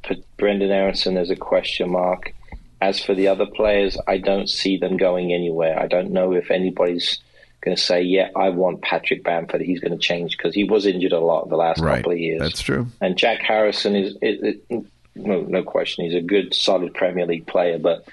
For 0.07 0.15
Brenden 0.37 0.69
Aaronson, 0.69 1.13
there's 1.13 1.29
a 1.29 1.35
question 1.35 1.91
mark. 1.91 2.33
As 2.81 2.99
for 2.99 3.13
the 3.15 3.27
other 3.29 3.45
players, 3.45 3.97
I 4.07 4.17
don't 4.17 4.49
see 4.49 4.77
them 4.77 4.97
going 4.97 5.33
anywhere. 5.33 5.79
I 5.79 5.87
don't 5.87 6.11
know 6.11 6.33
if 6.33 6.51
anybody's 6.51 7.19
going 7.61 7.75
to 7.75 7.81
say, 7.81 8.01
"Yeah, 8.01 8.29
I 8.35 8.49
want 8.49 8.81
Patrick 8.81 9.23
Bamford." 9.23 9.61
He's 9.61 9.79
going 9.79 9.93
to 9.93 9.97
change 9.97 10.37
because 10.37 10.53
he 10.53 10.65
was 10.65 10.85
injured 10.85 11.13
a 11.13 11.19
lot 11.19 11.49
the 11.49 11.55
last 11.55 11.79
Right. 11.79 11.97
couple 11.97 12.11
of 12.11 12.19
years. 12.19 12.39
That's 12.39 12.61
true. 12.61 12.87
And 13.01 13.17
Jack 13.17 13.39
Harrison 13.41 13.95
is, 13.95 14.17
is, 14.21 14.57
is 14.69 14.85
no, 15.15 15.41
no 15.41 15.63
question. 15.63 16.05
He's 16.05 16.13
a 16.15 16.21
good, 16.21 16.53
solid 16.53 16.93
Premier 16.93 17.25
League 17.25 17.47
player, 17.47 17.79
but 17.79 18.05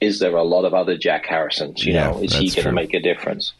is 0.00 0.20
there 0.20 0.36
a 0.36 0.44
lot 0.44 0.64
of 0.64 0.74
other 0.74 0.96
Jack 0.96 1.24
Harrisons? 1.26 1.84
You 1.84 1.94
Yeah, 1.94 2.10
know, 2.10 2.22
is 2.22 2.34
he 2.34 2.50
going 2.50 2.66
to 2.66 2.72
make 2.72 2.94
a 2.94 3.00
difference? 3.00 3.52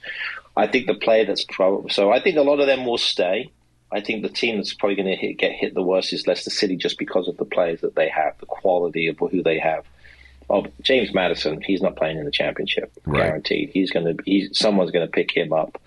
I 0.56 0.66
think 0.66 0.86
the 0.86 0.94
player 0.94 1.24
that's 1.24 1.44
probably 1.44 1.90
so. 1.90 2.12
I 2.12 2.20
think 2.20 2.36
a 2.36 2.42
lot 2.42 2.60
of 2.60 2.66
them 2.66 2.84
will 2.84 2.98
stay. 2.98 3.50
I 3.90 4.02
think 4.02 4.22
the 4.22 4.28
team 4.28 4.56
that's 4.58 4.74
probably 4.74 4.96
going 4.96 5.08
to 5.08 5.16
hit, 5.16 5.38
get 5.38 5.52
hit 5.52 5.72
the 5.72 5.82
worst 5.82 6.12
is 6.12 6.26
Leicester 6.26 6.50
City, 6.50 6.76
just 6.76 6.98
because 6.98 7.26
of 7.26 7.38
the 7.38 7.46
players 7.46 7.80
that 7.80 7.94
they 7.94 8.10
have, 8.10 8.36
the 8.38 8.44
quality 8.46 9.06
of 9.06 9.16
who 9.18 9.42
they 9.42 9.58
have. 9.58 9.84
Oh, 10.50 10.66
James 10.82 11.12
Maddison, 11.12 11.60
he's 11.60 11.82
not 11.82 11.96
playing 11.96 12.18
in 12.18 12.24
the 12.24 12.30
championship, 12.30 12.90
Right. 13.04 13.24
guaranteed. 13.24 13.70
He's 13.74 13.90
going 13.90 14.16
to. 14.16 14.22
He's, 14.24 14.56
someone's 14.58 14.90
going 14.90 15.06
to 15.06 15.12
pick 15.12 15.30
him 15.30 15.52
up. 15.52 15.80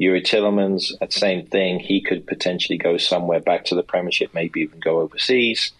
Youri 0.00 0.22
Tielemans, 0.22 0.98
that 1.00 1.12
same 1.12 1.46
thing. 1.46 1.78
He 1.78 2.00
could 2.00 2.26
potentially 2.26 2.76
go 2.76 2.96
somewhere 2.96 3.40
back 3.40 3.64
to 3.66 3.74
the 3.74 3.82
Premiership, 3.82 4.34
maybe 4.34 4.60
even 4.62 4.80
go 4.80 5.00
overseas. 5.00 5.72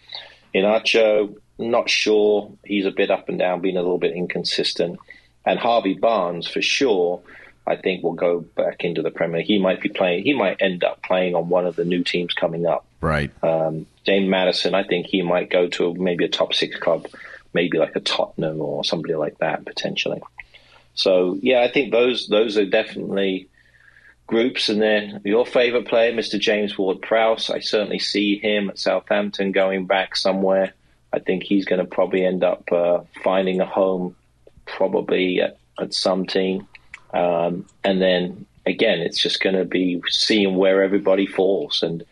Iheanacho, 0.55 1.35
not 1.59 1.89
sure. 1.91 2.51
He's 2.65 2.87
a 2.87 2.91
bit 2.91 3.11
up 3.11 3.29
and 3.29 3.39
down, 3.39 3.61
being 3.61 3.77
a 3.77 3.83
little 3.83 3.99
bit 3.99 4.15
inconsistent. 4.15 4.99
And 5.45 5.59
Harvey 5.59 5.95
Barnes, 5.95 6.47
for 6.47 6.63
sure, 6.63 7.21
I 7.67 7.77
think 7.77 8.03
will 8.03 8.13
go 8.13 8.41
back 8.41 8.85
into 8.85 9.03
the 9.03 9.11
Premier. 9.11 9.43
He 9.43 9.59
might 9.59 9.81
be 9.81 9.89
playing. 9.89 10.25
He 10.25 10.33
might 10.35 10.61
end 10.61 10.85
up 10.85 11.03
playing 11.03 11.35
on 11.35 11.49
one 11.49 11.67
of 11.67 11.77
the 11.77 11.85
new 11.85 12.05
teams 12.05 12.35
coming 12.35 12.67
up. 12.67 12.85
Right. 13.01 13.31
Um, 13.43 13.87
James 14.05 14.29
Maddison, 14.29 14.75
I 14.75 14.85
think 14.85 15.07
he 15.07 15.23
might 15.23 15.51
go 15.51 15.69
to 15.69 15.95
maybe 15.95 16.25
a 16.25 16.29
top 16.29 16.55
six 16.55 16.77
club, 16.79 17.07
maybe 17.53 17.79
like 17.79 17.97
a 17.97 18.01
Tottenham 18.01 18.61
or 18.61 18.85
somebody 18.85 19.15
like 19.15 19.39
that 19.39 19.65
potentially. 19.65 20.23
So 20.95 21.39
yeah, 21.41 21.63
I 21.63 21.71
think 21.71 21.93
those 21.93 22.29
those 22.29 22.57
are 22.59 22.67
definitely 22.67 23.49
groups. 24.27 24.69
And 24.69 24.81
then 24.81 25.21
your 25.25 25.47
favourite 25.47 25.87
player, 25.87 26.13
Mr. 26.13 26.39
James 26.39 26.79
Ward-Prowse, 26.79 27.51
I 27.51 27.61
certainly 27.61 27.99
see 27.99 28.39
him 28.39 28.71
at 28.71 28.79
Southampton 28.79 29.53
going 29.53 29.87
back 29.87 30.17
somewhere. 30.17 30.73
I 31.13 31.19
think 31.19 31.43
he's 31.43 31.67
going 31.67 31.81
to 31.81 31.87
probably 31.87 32.25
end 32.25 32.43
up 32.43 32.71
uh, 32.73 33.01
finding 33.23 33.61
a 33.61 33.67
home, 33.67 34.17
probably 34.65 35.41
at, 35.43 35.59
at 35.79 35.93
some 35.93 36.27
team. 36.27 36.67
Um, 37.13 37.67
and 37.85 38.01
then 38.01 38.47
again, 38.65 39.01
it's 39.01 39.21
just 39.21 39.43
going 39.43 39.57
to 39.57 39.67
be 39.67 40.03
seeing 40.09 40.57
where 40.57 40.83
everybody 40.83 41.27
falls. 41.27 41.83
And 41.83 42.03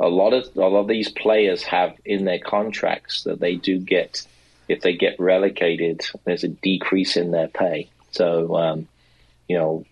a 0.00 0.08
lot 0.08 0.32
of 0.32 0.48
a 0.56 0.60
lot 0.60 0.80
of 0.80 0.88
these 0.88 1.10
players 1.10 1.62
have 1.64 1.94
in 2.04 2.24
their 2.24 2.38
contracts 2.38 3.24
that 3.24 3.40
they 3.40 3.56
do 3.56 3.78
get 3.78 4.26
if 4.68 4.80
they 4.82 4.94
get 4.94 5.18
relegated, 5.18 6.02
there's 6.24 6.44
a 6.44 6.48
decrease 6.48 7.16
in 7.16 7.30
their 7.30 7.48
pay. 7.48 7.88
So, 8.12 8.56
um, 8.56 8.88
you 9.48 9.56
know, 9.56 9.84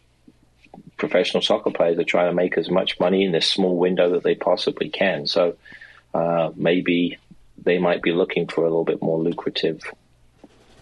professional 0.96 1.42
soccer 1.42 1.70
players 1.70 1.98
are 1.98 2.04
trying 2.04 2.30
to 2.30 2.34
make 2.34 2.56
as 2.58 2.70
much 2.70 2.98
money 3.00 3.24
in 3.24 3.32
this 3.32 3.46
small 3.50 3.76
window 3.76 4.10
that 4.10 4.22
they 4.22 4.34
possibly 4.34 4.88
can. 4.88 5.26
So, 5.26 5.56
uh, 6.14 6.50
maybe 6.56 7.18
they 7.62 7.78
might 7.78 8.02
be 8.02 8.12
looking 8.12 8.46
for 8.48 8.62
a 8.62 8.68
little 8.68 8.84
bit 8.84 9.02
more 9.02 9.18
lucrative 9.18 9.80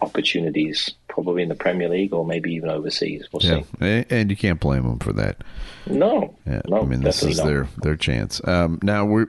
opportunities, 0.01 0.91
probably 1.07 1.41
in 1.43 1.49
the 1.49 1.55
Premier 1.55 1.89
League 1.89 2.13
or 2.13 2.25
maybe 2.25 2.53
even 2.53 2.69
overseas. 2.69 3.27
We'll 3.31 3.41
Yeah. 3.43 3.61
see. 3.79 4.05
And 4.09 4.29
you 4.29 4.35
can't 4.35 4.59
blame 4.59 4.83
them 4.83 4.99
for 4.99 5.13
that. 5.13 5.37
No, 5.87 6.35
Yeah, 6.45 6.61
no, 6.67 6.81
I 6.81 6.85
mean 6.85 7.01
this 7.01 7.23
is 7.23 7.37
not. 7.37 7.47
their 7.47 7.67
their 7.81 7.95
chance. 7.95 8.41
Um, 8.45 8.79
now 8.83 9.05
we're, 9.05 9.27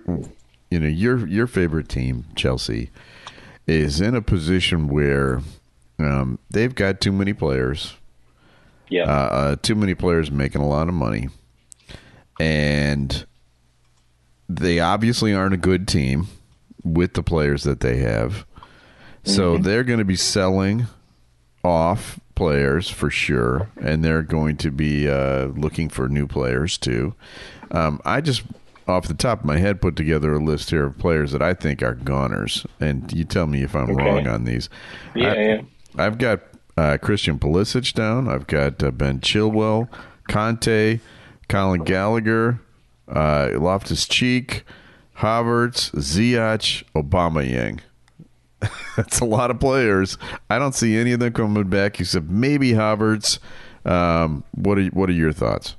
you 0.71 0.81
know, 0.81 0.89
your 0.89 1.27
your 1.27 1.47
favorite 1.47 1.89
team, 1.89 2.25
Chelsea, 2.35 2.91
is 3.67 4.01
in 4.01 4.15
a 4.15 4.23
position 4.23 4.89
where 4.89 5.41
um, 5.99 6.39
they've 6.51 6.75
got 6.75 7.01
too 7.01 7.13
many 7.13 7.33
players, 7.33 7.95
Yeah, 8.89 9.05
uh, 9.05 9.29
uh, 9.29 9.57
too 9.63 9.75
many 9.75 9.95
players 9.95 10.31
making 10.31 10.61
a 10.61 10.69
lot 10.69 10.89
of 10.89 10.95
money, 10.95 11.29
and 12.39 13.27
they 14.49 14.79
obviously 14.81 15.35
aren't 15.35 15.55
a 15.55 15.59
good 15.59 15.89
team 15.89 16.29
with 16.85 17.15
the 17.15 17.23
players 17.23 17.65
that 17.65 17.81
they 17.81 17.99
have. 17.99 18.47
So 19.25 19.59
they're 19.59 19.83
going 19.83 19.99
to 19.99 20.05
be 20.05 20.15
selling 20.15 20.87
off 21.65 22.21
players 22.37 22.89
for 22.89 23.11
sure, 23.11 23.69
and 23.81 24.05
they're 24.05 24.23
going 24.23 24.57
to 24.59 24.71
be 24.71 25.09
uh, 25.09 25.47
looking 25.47 25.89
for 25.89 26.09
new 26.09 26.29
players 26.29 26.79
too. 26.79 27.13
Um, 27.73 28.01
I 28.05 28.21
just, 28.21 28.43
off 28.89 29.09
the 29.09 29.15
top 29.15 29.41
of 29.41 29.45
my 29.47 29.59
head, 29.59 29.81
put 29.81 29.97
together 29.97 30.35
a 30.35 30.39
list 30.39 30.71
here 30.71 30.87
of 30.87 30.99
players 30.99 31.33
that 31.33 31.43
I 31.43 31.55
think 31.55 31.83
are 31.83 31.95
goners, 31.95 32.67
and 32.81 33.13
you 33.13 33.25
tell 33.25 33.47
me 33.47 33.63
if 33.63 33.75
I'm 33.75 33.91
Okay. 33.91 34.05
wrong 34.05 34.27
on 34.29 34.45
these. 34.45 34.69
Yeah, 35.15 35.33
I, 35.33 35.37
yeah. 35.37 35.61
I've 35.97 36.19
got 36.19 36.41
uh, 36.77 36.99
Christian 37.01 37.39
Pulisic 37.39 37.93
down. 37.95 38.29
I've 38.29 38.47
got 38.47 38.83
uh, 38.83 38.91
Ben 38.91 39.21
Chilwell, 39.21 39.89
Kanté, 40.29 41.01
Colin 41.49 41.83
Gallagher, 41.85 42.61
uh, 43.09 43.51
Loftus 43.55 44.07
Cheek, 44.07 44.65
Havertz, 45.19 45.91
Ziyech, 45.93 46.85
Aubameyang. 46.95 47.81
That's 48.97 49.21
a 49.21 49.25
lot 49.25 49.51
of 49.51 49.59
players. 49.61 50.19
I 50.51 50.59
don't 50.59 50.75
see 50.75 50.97
any 50.97 51.13
of 51.13 51.21
them 51.21 51.33
coming 51.33 51.69
back 51.69 52.01
except 52.01 52.27
maybe 52.27 52.73
Havertz. 52.73 53.39
Um, 53.85 54.43
what 54.53 54.79
are 54.79 54.87
what 54.87 55.09
are 55.09 55.13
your 55.15 55.33
thoughts? 55.33 55.77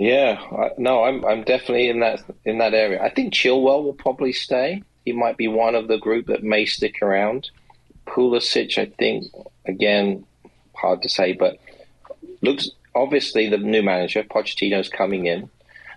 Yeah, 0.00 0.40
I, 0.50 0.70
no, 0.78 1.04
I'm 1.04 1.22
I'm 1.26 1.44
definitely 1.44 1.90
in 1.90 2.00
that 2.00 2.22
in 2.46 2.56
that 2.56 2.72
area. 2.72 3.02
I 3.02 3.10
think 3.10 3.34
Chilwell 3.34 3.84
will 3.84 3.92
probably 3.92 4.32
stay. 4.32 4.82
He 5.04 5.12
might 5.12 5.36
be 5.36 5.46
one 5.46 5.74
of 5.74 5.88
the 5.88 5.98
group 5.98 6.28
that 6.28 6.42
may 6.42 6.64
stick 6.64 7.02
around. 7.02 7.50
Pulisic, 8.06 8.78
I 8.78 8.86
think, 8.98 9.26
again, 9.66 10.24
hard 10.74 11.02
to 11.02 11.10
say, 11.10 11.34
but 11.34 11.58
looks 12.40 12.70
obviously 12.94 13.50
the 13.50 13.58
new 13.58 13.82
manager 13.82 14.22
Pochettino's 14.22 14.88
coming 14.88 15.26
in. 15.26 15.50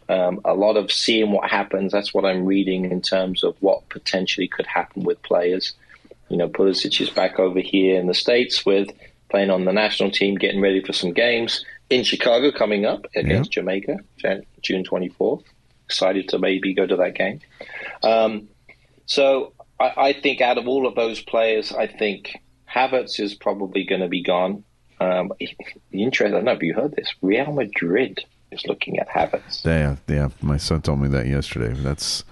Um, 0.10 0.42
a 0.44 0.54
lot 0.54 0.76
of 0.76 0.92
seeing 0.92 1.32
what 1.32 1.50
happens. 1.50 1.94
That's 1.94 2.14
what 2.14 2.26
I'm 2.26 2.46
reading 2.46 2.92
in 2.92 3.02
terms 3.02 3.42
of 3.42 3.56
what 3.62 3.88
potentially 3.88 4.50
could 4.50 4.68
happen 4.68 5.04
with 5.04 5.24
players. 5.24 5.74
You 6.28 6.36
know, 6.36 6.50
Pulisic 6.50 7.00
is 7.00 7.10
back 7.10 7.40
over 7.40 7.62
here 7.62 7.98
in 8.02 8.08
the 8.08 8.14
states 8.14 8.66
with 8.66 8.90
playing 9.34 9.50
on 9.50 9.66
the 9.66 9.74
national 9.74 10.12
team, 10.12 10.36
getting 10.36 10.62
ready 10.62 10.80
for 10.84 10.94
some 10.94 11.12
games 11.12 11.66
in 11.90 12.04
Chicago 12.04 12.52
coming 12.52 12.86
up 12.86 13.08
against 13.16 13.52
Jamaica, 13.52 13.98
June 14.62 14.84
24th. 14.84 15.44
Excited 15.86 16.30
to 16.30 16.38
maybe 16.38 16.76
go 16.76 16.86
to 16.86 16.96
that 16.98 17.16
game. 17.16 17.40
Um, 18.04 18.48
so 19.08 19.54
I, 19.80 19.94
I 19.98 20.14
think 20.14 20.40
out 20.40 20.60
of 20.60 20.68
all 20.68 20.86
of 20.86 20.94
those 20.94 21.20
players, 21.20 21.74
I 21.74 21.88
think 21.88 22.38
Havertz 22.72 23.20
is 23.20 23.34
probably 23.34 23.84
going 23.84 24.02
to 24.02 24.08
be 24.08 24.22
gone. 24.22 24.64
Um, 25.00 25.32
the 25.90 26.04
interest, 26.04 26.32
I 26.32 26.36
don't 26.38 26.46
know 26.46 26.52
if 26.52 26.62
you 26.62 26.76
heard 26.76 26.96
this. 26.96 27.12
Real 27.24 27.52
Madrid 27.52 28.24
is 28.52 28.64
looking 28.68 29.00
at 29.00 29.10
Havertz. 29.10 29.66
Yeah, 29.66 29.96
yeah. 30.08 30.30
My 30.44 30.58
son 30.58 30.84
told 30.84 31.02
me 31.02 31.08
that 31.10 31.26
yesterday. 31.26 31.74
That's 31.74 32.24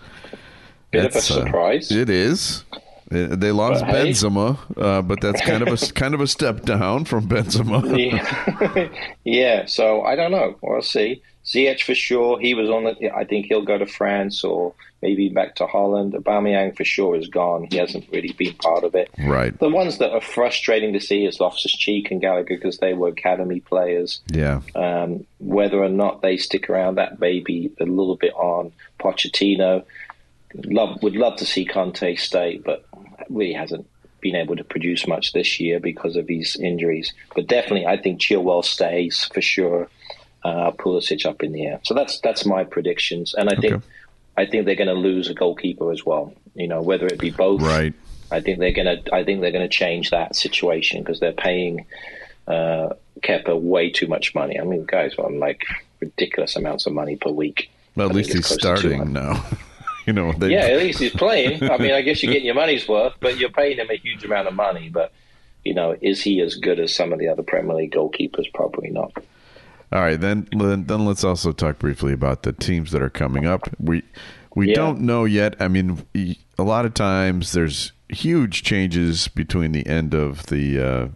Bit 0.91 1.05
of 1.05 1.11
a 1.11 1.13
that's, 1.15 1.31
uh, 1.31 1.45
surprise. 1.45 1.91
it 1.91 2.11
is. 2.11 2.63
They 3.11 3.51
lost 3.51 3.81
But 3.81 3.89
hey. 3.89 4.11
Benzema, 4.11 4.57
uh, 4.77 5.01
but 5.01 5.19
that's 5.19 5.41
kind 5.41 5.67
of 5.67 5.67
a 5.67 5.93
kind 5.93 6.13
of 6.13 6.21
a 6.21 6.27
step 6.27 6.61
down 6.61 7.03
from 7.03 7.27
Benzema. 7.27 7.83
yeah. 7.97 8.87
yeah, 9.25 9.65
so 9.65 10.01
I 10.03 10.15
don't 10.15 10.31
know. 10.31 10.55
We'll 10.61 10.81
see. 10.81 11.21
Ziyech 11.45 11.81
for 11.83 11.95
sure. 11.95 12.39
He 12.39 12.53
was 12.53 12.69
on 12.69 12.85
the. 12.85 13.11
I 13.13 13.25
think 13.25 13.47
he'll 13.47 13.65
go 13.65 13.77
to 13.77 13.85
France 13.85 14.43
or 14.43 14.73
maybe 15.01 15.27
back 15.27 15.55
to 15.55 15.67
Holland. 15.67 16.13
Aubameyang 16.13 16.77
for 16.77 16.85
sure 16.85 17.17
is 17.17 17.27
gone. 17.27 17.67
He 17.69 17.77
hasn't 17.77 18.07
really 18.11 18.31
been 18.31 18.53
part 18.53 18.83
of 18.85 18.95
it. 18.95 19.09
Right. 19.19 19.57
The 19.59 19.67
ones 19.67 19.97
that 19.97 20.11
are 20.11 20.21
frustrating 20.21 20.93
to 20.93 21.01
see 21.01 21.25
is 21.25 21.39
Loftus 21.39 21.75
Cheek 21.75 22.11
and 22.11 22.21
Gallagher 22.21 22.55
because 22.55 22.77
they 22.77 22.93
were 22.93 23.09
academy 23.09 23.59
players. 23.59 24.21
Yeah. 24.27 24.61
Um, 24.75 25.25
whether 25.39 25.83
or 25.83 25.89
not 25.89 26.21
they 26.21 26.37
stick 26.37 26.69
around, 26.69 26.95
that 26.95 27.19
may 27.19 27.39
be 27.39 27.71
a 27.79 27.85
little 27.85 28.15
bit 28.15 28.33
on 28.35 28.71
Pochettino. 28.99 29.83
Love 30.53 31.01
would 31.01 31.15
love 31.15 31.37
to 31.37 31.45
see 31.45 31.65
Kanté 31.65 32.19
stay, 32.19 32.61
but 32.63 32.85
really 33.33 33.53
hasn't 33.53 33.87
been 34.21 34.35
able 34.35 34.55
to 34.55 34.63
produce 34.63 35.07
much 35.07 35.33
this 35.33 35.59
year 35.59 35.79
because 35.79 36.15
of 36.15 36.27
his 36.27 36.55
injuries. 36.55 37.13
But 37.35 37.47
definitely, 37.47 37.87
I 37.87 37.97
think 37.97 38.21
Chilwell 38.21 38.63
stays 38.63 39.29
for 39.33 39.41
sure. 39.41 39.89
Uh, 40.43 40.71
Pulisic 40.71 41.23
up 41.27 41.43
in 41.43 41.51
the 41.51 41.67
air. 41.67 41.79
So 41.83 41.93
that's 41.93 42.19
that's 42.21 42.47
my 42.47 42.63
predictions, 42.63 43.35
and 43.35 43.47
I 43.47 43.55
think 43.55 43.83
I 44.35 44.47
think 44.47 44.65
they're 44.65 44.73
going 44.75 44.87
to 44.87 44.95
lose 44.95 45.29
a 45.29 45.35
goalkeeper 45.35 45.91
as 45.91 46.03
well. 46.03 46.33
You 46.55 46.67
know, 46.67 46.81
whether 46.81 47.05
it 47.05 47.19
be 47.19 47.29
both. 47.29 47.61
Right. 47.61 47.93
I 48.31 48.39
think 48.39 48.57
they're 48.57 48.71
going 48.71 49.03
to. 49.03 49.13
I 49.13 49.23
think 49.23 49.41
they're 49.41 49.51
going 49.51 49.69
to 49.69 49.75
change 49.75 50.09
that 50.09 50.35
situation 50.35 51.03
because 51.03 51.19
they're 51.19 51.31
paying 51.31 51.85
uh, 52.47 52.89
Kepa 53.21 53.59
way 53.59 53.91
too 53.91 54.07
much 54.07 54.33
money. 54.33 54.59
I 54.59 54.63
mean, 54.63 54.85
guys 54.85 55.13
on 55.19 55.39
like 55.39 55.63
ridiculous 55.99 56.55
amounts 56.55 56.87
of 56.87 56.93
money 56.93 57.17
per 57.17 57.29
week. 57.29 57.69
Well, 57.95 58.09
at 58.09 58.15
least 58.15 58.33
he's 58.33 58.47
starting 58.47 59.13
now. 59.13 59.45
you 60.11 60.21
know. 60.21 60.33
They, 60.33 60.51
Yeah, 60.51 60.61
at 60.65 60.77
least 60.77 60.99
he's 60.99 61.11
playing. 61.13 61.63
I 61.69 61.77
mean, 61.77 61.91
I 61.91 62.01
guess 62.01 62.21
you're 62.21 62.31
getting 62.33 62.45
your 62.45 62.55
money's 62.55 62.87
worth, 62.87 63.13
but 63.19 63.37
you're 63.37 63.49
paying 63.49 63.77
him 63.77 63.87
a 63.89 63.95
huge 63.97 64.23
amount 64.23 64.47
of 64.47 64.53
money. 64.53 64.89
But 64.89 65.11
you 65.63 65.73
know, 65.73 65.95
is 66.01 66.21
he 66.21 66.41
as 66.41 66.55
good 66.55 66.79
as 66.79 66.93
some 66.93 67.13
of 67.13 67.19
the 67.19 67.27
other 67.27 67.43
Premier 67.43 67.75
League 67.75 67.93
goalkeepers? 67.93 68.51
Probably 68.53 68.89
not. 68.89 69.11
All 69.93 69.99
right, 70.01 70.19
then, 70.19 70.47
then 70.57 70.85
then 70.85 71.05
let's 71.05 71.23
also 71.23 71.51
talk 71.51 71.79
briefly 71.79 72.13
about 72.13 72.43
the 72.43 72.53
teams 72.53 72.91
that 72.91 73.01
are 73.01 73.09
coming 73.09 73.45
up. 73.45 73.69
We 73.79 74.03
we 74.55 74.69
Yeah. 74.69 74.75
don't 74.75 75.01
know 75.01 75.25
yet. 75.25 75.55
I 75.59 75.67
mean, 75.67 76.05
a 76.57 76.63
lot 76.63 76.85
of 76.85 76.93
times 76.93 77.51
there's 77.53 77.91
huge 78.09 78.63
changes 78.63 79.27
between 79.29 79.71
the 79.73 79.85
end 79.87 80.13
of 80.13 80.47
the 80.47 80.79
uh, 80.79 81.07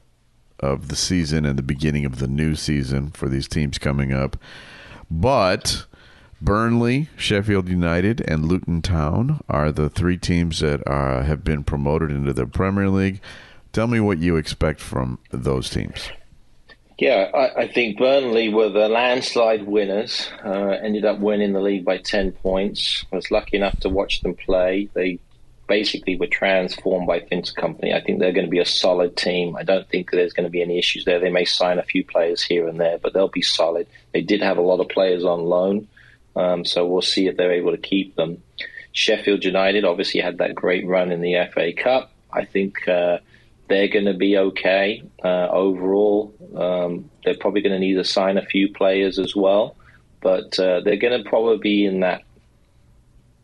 of 0.59 0.87
the 0.89 0.95
season 0.95 1.45
and 1.45 1.57
the 1.57 1.63
beginning 1.63 2.05
of 2.05 2.19
the 2.19 2.27
new 2.27 2.55
season 2.55 3.11
for 3.11 3.27
these 3.29 3.47
teams 3.47 3.77
coming 3.77 4.13
up. 4.13 4.37
But 5.09 5.85
Burnley, 6.41 7.09
Sheffield 7.17 7.69
United, 7.69 8.21
and 8.21 8.45
Luton 8.45 8.81
Town 8.81 9.41
are 9.47 9.71
the 9.71 9.89
three 9.89 10.17
teams 10.17 10.59
that 10.59 10.85
uh, 10.87 11.23
have 11.23 11.43
been 11.43 11.63
promoted 11.63 12.11
into 12.11 12.33
the 12.33 12.45
Premier 12.45 12.89
League. 12.89 13.21
Tell 13.73 13.87
me 13.87 13.99
what 13.99 14.19
you 14.19 14.35
expect 14.35 14.79
from 14.79 15.19
those 15.31 15.69
teams. 15.69 16.09
Yeah, 16.97 17.29
I, 17.33 17.63
I 17.63 17.67
think 17.67 17.97
Burnley 17.97 18.53
were 18.53 18.69
the 18.69 18.87
landslide 18.87 19.67
winners. 19.67 20.29
Uh, 20.45 20.77
ended 20.81 21.03
up 21.03 21.19
winning 21.19 21.51
the 21.51 21.59
league 21.59 21.83
by 21.83 21.97
ten 21.97 22.31
points. 22.31 23.05
I 23.11 23.17
Was 23.17 23.31
lucky 23.31 23.57
enough 23.57 23.79
to 23.81 23.89
watch 23.89 24.21
them 24.21 24.33
play. 24.33 24.87
They 24.93 25.19
basically 25.67 26.15
were 26.15 26.27
transformed 26.27 27.07
by 27.07 27.19
Vince 27.19 27.51
Kompany. 27.51 27.93
I 27.93 27.99
think 27.99 28.19
they're 28.19 28.31
going 28.31 28.45
to 28.45 28.51
be 28.51 28.59
a 28.59 28.65
solid 28.65 29.17
team. 29.17 29.55
I 29.55 29.63
don't 29.63 29.89
think 29.89 30.11
there's 30.11 30.31
going 30.31 30.45
to 30.45 30.51
be 30.51 30.61
any 30.61 30.77
issues 30.77 31.05
there. 31.05 31.19
They 31.19 31.31
may 31.31 31.45
sign 31.45 31.79
a 31.79 31.83
few 31.83 32.05
players 32.05 32.43
here 32.43 32.67
and 32.67 32.79
there, 32.79 32.97
but 32.97 33.13
they'll 33.13 33.27
be 33.27 33.41
solid. 33.41 33.87
They 34.13 34.21
did 34.21 34.41
have 34.41 34.57
a 34.57 34.61
lot 34.61 34.79
of 34.79 34.89
players 34.89 35.25
on 35.25 35.41
loan, 35.41 35.87
um, 36.35 36.65
so 36.65 36.85
we'll 36.85 37.01
see 37.01 37.27
if 37.27 37.37
they're 37.37 37.53
able 37.53 37.71
to 37.71 37.77
keep 37.77 38.15
them. 38.15 38.41
Sheffield 38.91 39.43
United 39.43 39.85
obviously 39.85 40.21
had 40.21 40.37
that 40.37 40.55
great 40.55 40.87
run 40.87 41.11
in 41.11 41.21
the 41.21 41.35
FA 41.53 41.73
Cup. 41.73 42.11
I 42.31 42.45
think 42.45 42.87
uh, 42.87 43.19
they're 43.67 43.87
going 43.87 44.05
to 44.05 44.13
be 44.13 44.37
okay 44.37 45.03
uh, 45.23 45.47
overall. 45.49 46.33
Um, 46.55 47.09
they're 47.23 47.37
probably 47.37 47.61
going 47.61 47.73
to 47.73 47.79
need 47.79 47.95
to 47.95 48.03
sign 48.03 48.37
a 48.37 48.45
few 48.45 48.71
players 48.71 49.19
as 49.19 49.35
well, 49.35 49.75
but 50.21 50.57
uh, 50.59 50.81
they're 50.81 50.97
going 50.97 51.21
to 51.21 51.29
probably 51.29 51.57
be 51.57 51.85
in 51.85 52.01
that 52.01 52.21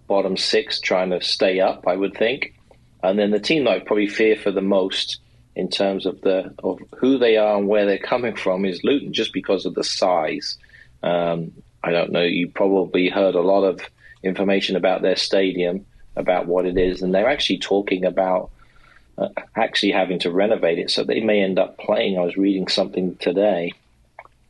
bottom 0.08 0.38
six 0.38 0.80
trying 0.80 1.10
to 1.12 1.22
stay 1.22 1.60
up, 1.60 1.86
I 1.88 1.96
would 1.96 2.16
think. 2.16 2.54
And 3.04 3.18
then 3.18 3.32
the 3.32 3.40
team 3.40 3.64
that 3.64 3.72
I 3.72 3.80
probably 3.80 4.08
fear 4.08 4.36
for 4.36 4.52
the 4.52 4.62
most 4.62 5.20
in 5.56 5.70
terms 5.70 6.06
of 6.06 6.22
the 6.22 6.54
of 6.64 6.80
who 6.98 7.18
they 7.18 7.38
are 7.38 7.58
and 7.58 7.68
where 7.68 7.86
they're 7.86 7.98
coming 7.98 8.36
from 8.36 8.66
is 8.66 8.84
Luton, 8.84 9.14
just 9.14 9.34
because 9.34 9.66
of 9.66 9.74
the 9.74 9.84
size. 9.84 10.58
Um, 11.04 11.52
I 11.84 11.92
don't 11.92 12.12
know. 12.12 12.24
You 12.24 12.48
probably 12.50 13.10
heard 13.10 13.36
a 13.36 13.42
lot 13.42 13.64
of 13.64 13.82
information 14.24 14.76
about 14.76 15.02
their 15.02 15.16
stadium, 15.16 15.86
about 16.16 16.48
what 16.48 16.66
it 16.66 16.78
is, 16.78 17.02
and 17.02 17.14
they're 17.14 17.30
actually 17.30 17.60
talking 17.60 18.06
about 18.06 18.52
uh, 19.18 19.30
actually 19.56 19.92
having 19.92 20.20
to 20.20 20.32
renovate 20.32 20.80
it. 20.80 20.92
So 20.92 21.04
they 21.04 21.22
may 21.22 21.42
end 21.42 21.60
up 21.60 21.78
playing. 21.78 22.18
I 22.18 22.24
was 22.24 22.38
reading 22.38 22.68
something 22.68 23.16
today. 23.18 23.74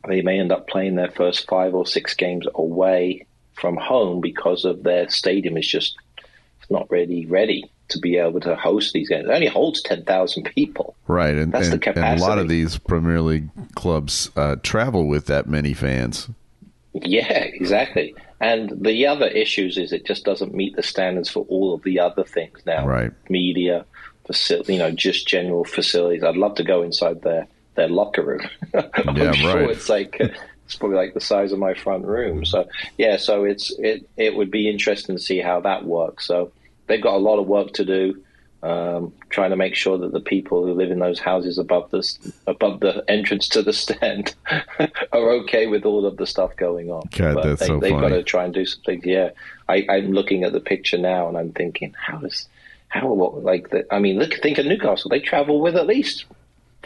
They 0.06 0.22
may 0.22 0.40
end 0.40 0.52
up 0.52 0.68
playing 0.68 0.96
their 0.96 1.10
first 1.10 1.48
five 1.48 1.74
or 1.74 1.86
six 1.86 2.14
games 2.14 2.46
away 2.54 3.26
from 3.54 3.76
home 3.76 4.20
because 4.20 4.64
of 4.64 4.82
their 4.82 5.08
stadium 5.08 5.56
is 5.56 5.68
just 5.68 5.96
not 6.70 6.90
really 6.90 7.26
ready 7.26 7.70
to 7.88 7.98
be 7.98 8.16
able 8.16 8.40
to 8.40 8.56
host 8.56 8.92
these 8.92 9.08
games. 9.08 9.28
It 9.28 9.32
only 9.32 9.46
holds 9.46 9.82
ten 9.82 10.04
thousand 10.04 10.44
people. 10.44 10.96
Right, 11.06 11.34
and, 11.34 11.52
That's 11.52 11.68
the 11.68 11.80
and, 11.88 11.98
and 11.98 12.20
a 12.20 12.22
lot 12.22 12.38
of 12.38 12.48
these 12.48 12.78
Premier 12.78 13.20
League 13.20 13.48
clubs 13.74 14.30
uh, 14.36 14.56
travel 14.62 15.06
with 15.06 15.26
that 15.26 15.46
many 15.46 15.74
fans. 15.74 16.28
Yeah, 16.94 17.38
exactly. 17.38 18.14
And 18.40 18.84
the 18.84 19.06
other 19.06 19.26
issues 19.28 19.78
is 19.78 19.92
it 19.92 20.04
just 20.04 20.24
doesn't 20.24 20.52
meet 20.54 20.76
the 20.76 20.82
standards 20.82 21.30
for 21.30 21.44
all 21.48 21.74
of 21.74 21.82
the 21.84 22.00
other 22.00 22.24
things 22.24 22.60
now. 22.66 22.86
Right. 22.86 23.12
Media, 23.30 23.84
facility, 24.26 24.74
you 24.74 24.78
know, 24.78 24.90
just 24.90 25.26
general 25.26 25.64
facilities. 25.64 26.22
I'd 26.24 26.36
love 26.36 26.54
to 26.56 26.64
go 26.64 26.82
inside 26.82 27.22
their 27.22 27.46
their 27.74 27.88
locker 27.88 28.22
room. 28.22 28.40
I'm 28.74 29.16
Yeah, 29.16 29.32
sure 29.32 29.60
right. 29.60 29.70
it's 29.70 29.88
like 29.88 30.16
it's 30.20 30.76
probably 30.76 30.96
like 30.98 31.14
the 31.14 31.20
size 31.20 31.52
of 31.52 31.58
my 31.58 31.72
front 31.74 32.04
room. 32.04 32.44
So 32.44 32.68
yeah, 32.98 33.16
so 33.16 33.44
it's 33.44 33.70
it 33.78 34.06
it 34.16 34.36
would 34.36 34.50
be 34.50 34.68
interesting 34.68 35.16
to 35.16 35.22
see 35.22 35.38
how 35.38 35.60
that 35.60 35.84
works. 35.84 36.26
So 36.26 36.52
they've 36.88 37.02
got 37.02 37.14
a 37.14 37.18
lot 37.18 37.38
of 37.38 37.46
work 37.46 37.72
to 37.74 37.84
do. 37.84 38.22
Um, 38.62 39.12
trying 39.28 39.50
to 39.50 39.56
make 39.56 39.74
sure 39.74 39.98
that 39.98 40.12
the 40.12 40.20
people 40.20 40.64
who 40.64 40.72
live 40.72 40.92
in 40.92 41.00
those 41.00 41.18
houses 41.18 41.58
above 41.58 41.90
this 41.90 42.16
above 42.46 42.78
the 42.78 43.04
entrance 43.08 43.48
to 43.48 43.62
the 43.62 43.72
stand 43.84 44.36
are 45.12 45.30
okay 45.30 45.66
with 45.66 45.84
all 45.84 46.06
of 46.06 46.16
the 46.16 46.28
stuff 46.28 46.54
going 46.56 46.88
on. 46.88 47.08
God, 47.10 47.34
But 47.34 47.44
that's 47.44 47.60
they, 47.60 47.66
so 47.66 47.80
they've 47.80 47.90
got 47.90 48.10
to 48.10 48.22
try 48.22 48.44
and 48.44 48.54
do 48.54 48.64
something. 48.64 49.02
Yeah, 49.04 49.30
I, 49.68 49.84
I'm 49.88 50.12
looking 50.12 50.44
at 50.44 50.52
the 50.52 50.60
picture 50.60 50.98
now 50.98 51.26
and 51.26 51.36
I'm 51.36 51.50
thinking, 51.52 51.92
how 51.98 52.18
does 52.18 52.46
how 52.92 53.12
what, 53.12 53.42
like 53.42 53.70
the, 53.70 53.86
I 53.92 53.98
mean, 53.98 54.18
look, 54.18 54.34
think 54.34 54.58
of 54.58 54.66
Newcastle. 54.66 55.08
They 55.08 55.20
travel 55.20 55.60
with 55.60 55.76
at 55.76 55.86
least 55.86 56.26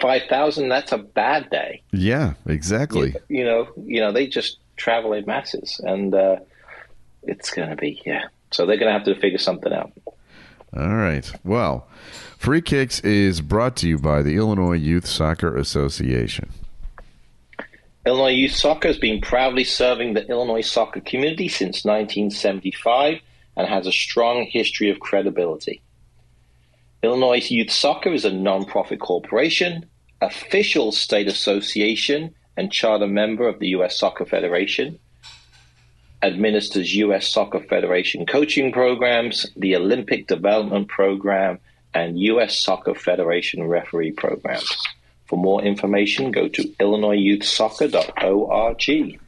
five 0.00 0.22
thousand. 0.28 0.68
That's 0.68 0.92
a 0.92 0.98
bad 0.98 1.50
day. 1.50 1.82
Yeah, 1.92 2.34
exactly. 2.46 3.14
You 3.28 3.44
know, 3.44 3.68
you 3.76 4.00
know, 4.00 4.12
they 4.12 4.28
just 4.28 4.58
travel 4.76 5.12
in 5.12 5.26
masses, 5.26 5.80
and 5.82 6.14
uh, 6.14 6.36
it's 7.24 7.50
going 7.50 7.70
to 7.70 7.76
be 7.76 8.00
yeah. 8.06 8.28
So 8.52 8.64
they're 8.66 8.76
going 8.76 8.92
to 8.92 8.98
have 8.98 9.04
to 9.06 9.20
figure 9.20 9.38
something 9.38 9.72
out. 9.72 9.92
All 10.74 10.94
right. 10.94 11.30
Well, 11.44 11.86
Free 12.38 12.60
Kicks 12.60 13.00
is 13.00 13.40
brought 13.40 13.76
to 13.76 13.88
you 13.88 13.98
by 13.98 14.22
the 14.22 14.36
Illinois 14.36 14.76
Youth 14.76 15.06
Soccer 15.06 15.56
Association. 15.56 16.50
Illinois 18.06 18.30
Youth 18.30 18.54
Soccer 18.54 18.88
has 18.88 18.98
been 18.98 19.20
proudly 19.20 19.64
serving 19.64 20.14
the 20.14 20.26
Illinois 20.28 20.60
soccer 20.60 21.00
community 21.00 21.48
since 21.48 21.84
1975 21.84 23.18
and 23.56 23.66
has 23.66 23.86
a 23.86 23.92
strong 23.92 24.44
history 24.44 24.90
of 24.90 25.00
credibility. 25.00 25.82
Illinois 27.02 27.50
Youth 27.50 27.70
Soccer 27.70 28.12
is 28.12 28.24
a 28.24 28.32
non-profit 28.32 29.00
corporation, 29.00 29.86
official 30.20 30.92
state 30.92 31.26
association, 31.26 32.34
and 32.56 32.72
charter 32.72 33.06
member 33.06 33.48
of 33.48 33.58
the 33.58 33.68
U.S. 33.68 33.98
Soccer 33.98 34.24
Federation. 34.24 34.98
Administers 36.22 36.94
U.S. 36.96 37.28
Soccer 37.28 37.60
Federation 37.60 38.24
coaching 38.26 38.72
programs, 38.72 39.46
the 39.56 39.76
Olympic 39.76 40.26
Development 40.26 40.88
Program, 40.88 41.58
and 41.94 42.18
U.S. 42.20 42.58
Soccer 42.58 42.94
Federation 42.94 43.62
referee 43.64 44.12
programs. 44.12 44.76
For 45.26 45.38
more 45.38 45.62
information, 45.62 46.30
go 46.30 46.48
to 46.48 46.62
illinoisyouthsoccer.org. 46.80 49.20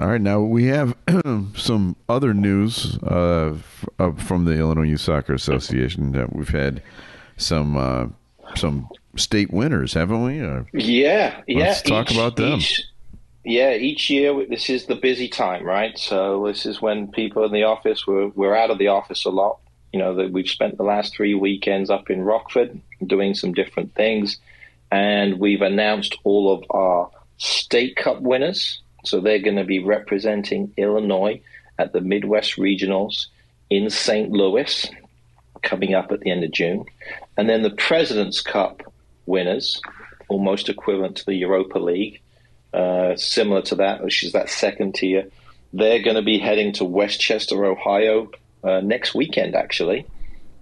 All 0.00 0.08
right. 0.08 0.20
Now 0.20 0.40
we 0.40 0.64
have 0.66 0.96
some 1.56 1.94
other 2.08 2.34
news 2.34 2.98
uh, 2.98 3.56
uh, 3.98 4.12
from 4.12 4.44
the 4.44 4.58
Illinois 4.58 4.88
Youth 4.88 5.00
Soccer 5.02 5.34
Association. 5.34 6.12
That 6.12 6.34
we've 6.34 6.48
had 6.48 6.82
some 7.36 7.76
uh, 7.76 8.06
some 8.56 8.88
state 9.16 9.52
winners, 9.52 9.94
haven't 9.94 10.24
we? 10.24 10.40
Uh, 10.40 10.64
Yeah, 10.72 11.42
yeah. 11.46 11.58
Let's 11.58 11.82
talk 11.82 12.10
about 12.10 12.36
them. 12.36 12.58
Each, 12.58 12.82
yeah, 13.44 13.74
each 13.74 14.08
year 14.08 14.46
this 14.46 14.70
is 14.70 14.86
the 14.86 14.94
busy 14.94 15.28
time, 15.28 15.64
right? 15.64 15.96
So 15.98 16.46
this 16.46 16.64
is 16.64 16.80
when 16.80 17.08
people 17.08 17.44
in 17.44 17.52
the 17.52 17.64
office 17.64 18.06
we're 18.06 18.28
we're 18.28 18.56
out 18.56 18.70
of 18.70 18.78
the 18.78 18.88
office 18.88 19.24
a 19.24 19.30
lot. 19.30 19.58
You 19.92 20.00
know 20.00 20.14
that 20.16 20.32
we've 20.32 20.48
spent 20.48 20.76
the 20.76 20.82
last 20.84 21.14
three 21.14 21.34
weekends 21.34 21.90
up 21.90 22.10
in 22.10 22.22
Rockford 22.22 22.80
doing 23.06 23.34
some 23.34 23.52
different 23.52 23.94
things, 23.94 24.38
and 24.90 25.38
we've 25.38 25.62
announced 25.62 26.16
all 26.24 26.52
of 26.52 26.64
our 26.70 27.10
state 27.36 27.96
cup 27.96 28.20
winners. 28.20 28.80
So 29.04 29.20
they're 29.20 29.38
going 29.38 29.56
to 29.56 29.64
be 29.64 29.84
representing 29.84 30.72
Illinois 30.78 31.42
at 31.78 31.92
the 31.92 32.00
Midwest 32.00 32.56
Regionals 32.56 33.26
in 33.68 33.90
St. 33.90 34.30
Louis 34.30 34.90
coming 35.62 35.94
up 35.94 36.12
at 36.12 36.20
the 36.20 36.30
end 36.30 36.44
of 36.44 36.52
June. 36.52 36.84
And 37.36 37.48
then 37.48 37.62
the 37.62 37.70
President's 37.70 38.40
Cup 38.40 38.82
winners, 39.26 39.80
almost 40.28 40.68
equivalent 40.68 41.16
to 41.16 41.26
the 41.26 41.34
Europa 41.34 41.78
League, 41.78 42.20
uh, 42.74 43.16
similar 43.16 43.62
to 43.62 43.76
that, 43.76 44.02
which 44.02 44.24
is 44.24 44.32
that 44.32 44.50
second 44.50 44.94
tier. 44.94 45.28
They're 45.72 46.02
going 46.02 46.16
to 46.16 46.22
be 46.22 46.38
heading 46.38 46.72
to 46.74 46.84
West 46.84 47.20
Chester, 47.20 47.64
Ohio 47.64 48.30
uh, 48.62 48.80
next 48.80 49.14
weekend, 49.14 49.54
actually. 49.54 50.06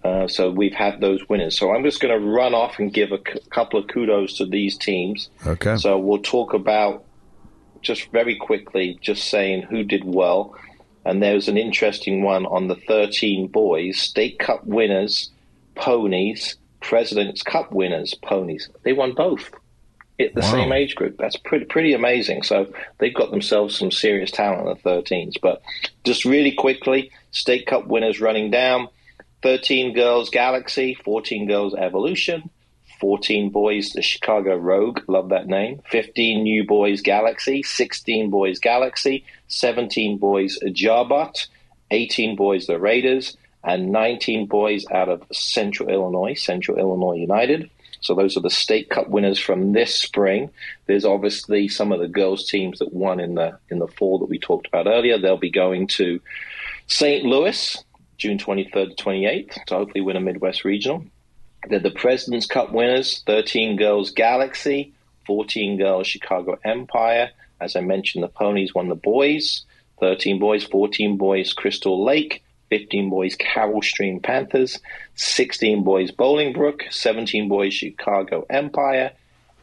Uh, 0.04 0.26
so 0.26 0.50
we've 0.50 0.74
had 0.74 1.00
those 1.00 1.26
winners. 1.28 1.56
So 1.56 1.72
I'm 1.74 1.84
just 1.84 2.00
going 2.00 2.12
to 2.18 2.26
run 2.26 2.54
off 2.54 2.78
and 2.78 2.92
give 2.92 3.12
a 3.12 3.18
c- 3.18 3.38
couple 3.50 3.78
of 3.78 3.88
kudos 3.88 4.38
to 4.38 4.46
these 4.46 4.76
teams. 4.76 5.30
okay. 5.46 5.76
So 5.76 5.98
we'll 5.98 6.22
talk 6.22 6.54
about 6.54 7.04
just 7.82 8.10
very 8.10 8.36
quickly, 8.36 8.98
just 9.00 9.28
saying 9.28 9.62
who 9.62 9.84
did 9.84 10.02
well. 10.04 10.56
And 11.04 11.22
there's 11.22 11.48
an 11.48 11.56
interesting 11.56 12.22
one 12.22 12.46
on 12.46 12.68
the 12.68 12.76
13 12.76 13.48
boys, 13.48 13.98
state 13.98 14.38
cup 14.38 14.64
winners, 14.64 15.30
ponies, 15.74 16.56
President's 16.80 17.42
Cup 17.42 17.72
winners, 17.72 18.14
ponies. 18.14 18.68
They 18.82 18.92
won 18.92 19.12
both 19.14 19.50
at 20.22 20.34
the 20.34 20.40
Wow. 20.40 20.50
same 20.52 20.72
age 20.72 20.94
group. 20.94 21.16
That's 21.18 21.36
pretty 21.36 21.64
pretty 21.66 21.92
amazing. 21.94 22.42
So 22.42 22.72
they've 22.98 23.14
got 23.14 23.30
themselves 23.30 23.76
some 23.78 23.90
serious 23.90 24.30
talent 24.30 24.68
at 24.68 24.82
the 24.82 24.90
13s. 24.90 25.36
But 25.40 25.62
just 26.04 26.24
really 26.24 26.52
quickly, 26.52 27.10
state 27.30 27.66
cup 27.66 27.86
winners 27.86 28.20
running 28.20 28.50
down. 28.50 28.88
13 29.42 29.92
girls 29.92 30.30
Galaxy, 30.30 30.94
14 31.04 31.46
girls 31.46 31.74
Evolution, 31.74 32.48
14 33.00 33.50
boys 33.50 33.90
the 33.90 34.02
Chicago 34.02 34.54
Rogue, 34.56 35.00
love 35.08 35.30
that 35.30 35.48
name. 35.48 35.80
15 35.90 36.44
new 36.44 36.64
boys 36.64 37.00
Galaxy, 37.00 37.62
16 37.64 38.30
boys 38.30 38.60
Galaxy, 38.60 39.24
17 39.48 40.18
boys 40.18 40.58
Jarbot, 40.66 41.48
18 41.90 42.36
boys 42.36 42.66
the 42.66 42.78
Raiders, 42.78 43.36
and 43.64 43.90
19 43.90 44.46
boys 44.46 44.84
out 44.92 45.08
of 45.08 45.24
Central 45.32 45.88
Illinois, 45.88 46.34
Central 46.34 46.78
Illinois 46.78 47.16
United. 47.16 47.68
So 48.02 48.14
those 48.14 48.36
are 48.36 48.40
the 48.40 48.50
state 48.50 48.90
cup 48.90 49.08
winners 49.08 49.38
from 49.38 49.72
this 49.72 49.94
spring. 49.94 50.50
There's 50.86 51.04
obviously 51.04 51.68
some 51.68 51.92
of 51.92 52.00
the 52.00 52.08
girls 52.08 52.48
teams 52.48 52.80
that 52.80 52.92
won 52.92 53.20
in 53.20 53.36
the 53.36 53.58
in 53.70 53.78
the 53.78 53.86
fall 53.86 54.18
that 54.18 54.28
we 54.28 54.38
talked 54.38 54.66
about 54.66 54.86
earlier. 54.86 55.18
They'll 55.18 55.36
be 55.36 55.50
going 55.50 55.86
to 55.88 56.20
St. 56.88 57.24
Louis, 57.24 57.82
June 58.18 58.38
23rd 58.38 58.96
to 58.96 59.04
28th, 59.04 59.64
to 59.66 59.74
hopefully 59.74 60.02
win 60.02 60.16
a 60.16 60.20
Midwest 60.20 60.64
regional. 60.64 61.06
They're 61.68 61.78
the 61.78 61.90
President's 61.90 62.46
Cup 62.46 62.72
winners, 62.72 63.22
13 63.26 63.76
girls 63.76 64.10
Galaxy, 64.10 64.92
14 65.26 65.78
girls 65.78 66.08
Chicago 66.08 66.58
Empire. 66.64 67.30
As 67.60 67.76
I 67.76 67.80
mentioned, 67.80 68.24
the 68.24 68.28
ponies 68.28 68.74
won 68.74 68.88
the 68.88 68.96
boys, 68.96 69.64
13 70.00 70.40
boys, 70.40 70.64
14 70.64 71.16
boys 71.16 71.52
Crystal 71.52 72.04
Lake, 72.04 72.42
15 72.72 73.10
boys 73.10 73.36
Carol 73.36 73.82
Stream 73.82 74.18
Panthers, 74.18 74.80
16 75.16 75.84
boys 75.84 76.10
Bolingbrook, 76.10 76.90
17 76.90 77.46
boys 77.46 77.74
Chicago 77.74 78.46
Empire, 78.48 79.12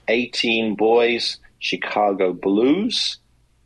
18 0.08 0.76
boys 0.76 1.38
Chicago 1.58 2.34
Blues. 2.34 3.18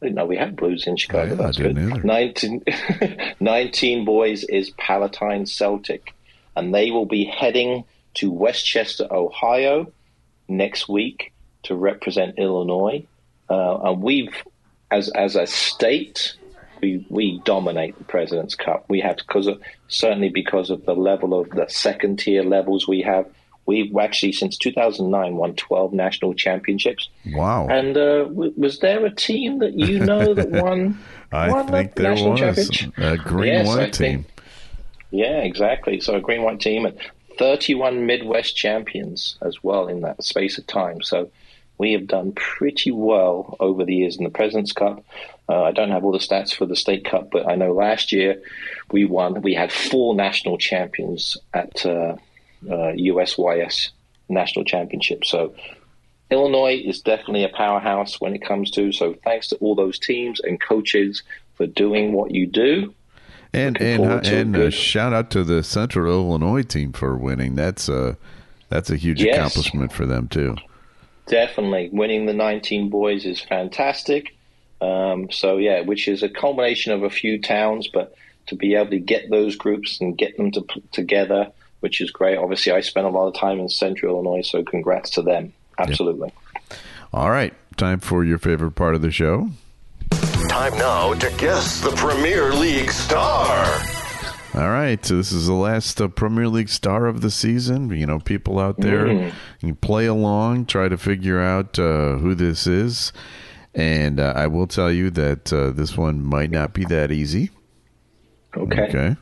Know 0.01 0.25
we 0.25 0.37
had 0.37 0.55
blues 0.55 0.87
in 0.87 0.95
Chicago. 0.95 1.31
Yeah, 1.31 1.35
That's 1.35 1.57
good. 1.57 1.77
either. 1.77 2.01
19, 2.03 2.63
19 3.41 4.05
boys 4.05 4.45
is 4.45 4.69
Palatine 4.77 5.45
Celtic, 5.45 6.13
and 6.55 6.73
they 6.73 6.91
will 6.91 7.05
be 7.05 7.25
heading 7.25 7.83
to 8.13 8.31
West 8.31 8.65
Chester, 8.65 9.07
Ohio 9.11 9.91
next 10.47 10.87
week 10.87 11.33
to 11.63 11.75
represent 11.75 12.39
Illinois. 12.39 13.05
Uh, 13.49 13.77
and 13.89 14.01
we've, 14.01 14.33
as 14.89 15.09
as 15.09 15.35
a 15.35 15.45
state, 15.47 16.37
we 16.83 17.05
we 17.09 17.39
dominate 17.45 17.97
the 17.97 18.03
President's 18.03 18.55
Cup. 18.55 18.85
We 18.89 18.99
have 18.99 19.17
because 19.17 19.47
of, 19.47 19.61
certainly 19.87 20.29
because 20.29 20.69
of 20.69 20.85
the 20.85 20.93
level 20.93 21.39
of 21.39 21.49
the 21.51 21.65
second 21.69 22.19
tier 22.19 22.43
levels 22.43 22.87
we 22.87 23.01
have. 23.01 23.25
We've 23.65 23.95
actually 23.95 24.33
since 24.33 24.57
2009 24.57 25.37
won 25.37 25.55
12 25.55 25.93
national 25.93 26.33
championships. 26.33 27.07
Wow. 27.31 27.69
And 27.69 27.95
uh, 27.95 28.25
w- 28.25 28.53
was 28.57 28.79
there 28.79 29.05
a 29.05 29.09
team 29.09 29.59
that 29.59 29.79
you 29.79 29.99
know 29.99 30.33
that 30.33 30.49
won? 30.63 30.99
I 31.31 31.49
won 31.49 31.69
think 31.69 31.95
the 31.95 32.01
there 32.03 32.11
national 32.11 32.31
was 32.31 32.87
a 32.97 33.15
green 33.17 33.53
Yes, 33.53 33.67
white 33.67 33.93
team. 33.93 34.25
Yeah, 35.11 35.39
exactly. 35.39 36.01
So 36.01 36.15
a 36.15 36.19
green 36.19 36.43
white 36.43 36.59
team 36.59 36.85
and 36.85 36.97
31 37.39 38.05
Midwest 38.05 38.57
champions 38.57 39.37
as 39.41 39.63
well 39.63 39.87
in 39.87 40.01
that 40.01 40.21
space 40.23 40.57
of 40.57 40.67
time. 40.67 41.01
So 41.01 41.31
we 41.77 41.93
have 41.93 42.07
done 42.07 42.33
pretty 42.33 42.91
well 42.91 43.55
over 43.61 43.85
the 43.85 43.95
years 43.95 44.17
in 44.17 44.25
the 44.25 44.29
President's 44.29 44.73
Cup. 44.73 45.05
Uh, 45.49 45.63
I 45.63 45.71
don't 45.71 45.91
have 45.91 46.03
all 46.05 46.11
the 46.11 46.19
stats 46.19 46.53
for 46.55 46.65
the 46.65 46.75
State 46.75 47.05
Cup, 47.05 47.29
but 47.31 47.47
I 47.49 47.55
know 47.55 47.73
last 47.73 48.11
year 48.11 48.41
we 48.91 49.05
won. 49.05 49.41
We 49.41 49.53
had 49.53 49.71
four 49.71 50.15
national 50.15 50.57
champions 50.57 51.37
at 51.53 51.85
uh, 51.85 52.15
uh, 52.69 52.93
USYS 52.95 53.89
national 54.29 54.63
championship. 54.65 55.25
So 55.25 55.53
Illinois 56.31 56.81
is 56.83 57.01
definitely 57.01 57.43
a 57.43 57.49
powerhouse 57.49 58.21
when 58.21 58.33
it 58.33 58.41
comes 58.41 58.71
to. 58.71 58.91
So 58.93 59.15
thanks 59.23 59.49
to 59.49 59.57
all 59.57 59.75
those 59.75 59.99
teams 59.99 60.39
and 60.39 60.61
coaches 60.61 61.23
for 61.55 61.67
doing 61.67 62.13
what 62.13 62.31
you 62.31 62.47
do. 62.47 62.93
And 63.53 63.75
Looking 63.75 63.87
and 63.87 64.03
forward 64.03 64.23
to 64.23 64.35
a 64.35 64.39
and 64.39 64.55
uh, 64.55 64.69
shout 64.71 65.13
out 65.13 65.29
to 65.31 65.43
the 65.43 65.61
Central 65.61 66.11
Illinois 66.11 66.63
team 66.63 66.91
for 66.91 67.15
winning. 67.15 67.55
That's 67.55 67.87
a 67.87 68.17
that's 68.69 68.89
a 68.89 68.95
huge 68.95 69.21
Yes. 69.21 69.35
accomplishment 69.37 69.91
for 69.91 70.07
them 70.07 70.27
too. 70.27 70.55
Definitely, 71.27 71.89
winning 71.93 72.25
the 72.25 72.33
19 72.33 72.89
boys 72.89 73.25
is 73.25 73.39
fantastic. 73.39 74.35
Um, 74.83 75.31
so 75.31 75.57
yeah, 75.57 75.81
which 75.81 76.07
is 76.07 76.23
a 76.23 76.29
culmination 76.29 76.91
of 76.91 77.03
a 77.03 77.09
few 77.09 77.41
towns, 77.41 77.87
but 77.87 78.15
to 78.47 78.55
be 78.55 78.75
able 78.75 78.89
to 78.89 78.99
get 78.99 79.29
those 79.29 79.55
groups 79.55 80.01
and 80.01 80.17
get 80.17 80.35
them 80.35 80.51
to 80.51 80.61
p- 80.61 80.83
together, 80.91 81.51
which 81.79 82.01
is 82.01 82.11
great. 82.11 82.37
Obviously, 82.37 82.73
I 82.73 82.81
spent 82.81 83.07
a 83.07 83.09
lot 83.09 83.27
of 83.27 83.35
time 83.35 83.59
in 83.59 83.69
Central 83.69 84.15
Illinois, 84.15 84.41
so 84.41 84.61
congrats 84.63 85.11
to 85.11 85.21
them. 85.21 85.53
Absolutely. 85.79 86.33
All 87.13 87.29
right, 87.29 87.53
time 87.77 87.99
for 87.99 88.25
your 88.25 88.37
favorite 88.37 88.71
part 88.71 88.95
of 88.95 89.01
the 89.01 89.11
show. 89.11 89.51
Time 90.49 90.77
now 90.77 91.13
to 91.13 91.29
guess 91.37 91.79
the 91.81 91.91
Premier 91.91 92.53
League 92.53 92.91
star. 92.91 93.81
All 94.55 94.69
right, 94.69 95.03
so 95.03 95.17
this 95.17 95.31
is 95.31 95.47
the 95.47 95.53
last 95.53 95.99
uh, 95.99 96.07
Premier 96.09 96.47
League 96.47 96.69
star 96.69 97.07
of 97.07 97.21
the 97.21 97.31
season. 97.31 97.89
You 97.89 98.05
know, 98.05 98.19
people 98.19 98.59
out 98.59 98.79
there 98.79 99.31
you 99.61 99.73
play 99.75 100.05
along, 100.05 100.65
try 100.65 100.89
to 100.89 100.97
figure 100.97 101.39
out 101.39 101.79
uh, 101.79 102.17
who 102.17 102.35
this 102.35 102.67
is, 102.67 103.13
and 103.75 104.19
uh, 104.19 104.33
I 104.35 104.47
will 104.47 104.67
tell 104.67 104.91
you 104.91 105.09
that 105.11 105.51
uh, 105.51 105.71
this 105.71 105.97
one 105.97 106.21
might 106.21 106.51
not 106.51 106.73
be 106.73 106.85
that 106.85 107.11
easy. 107.11 107.49
Okay. 108.55 108.81
Okay. 108.83 109.15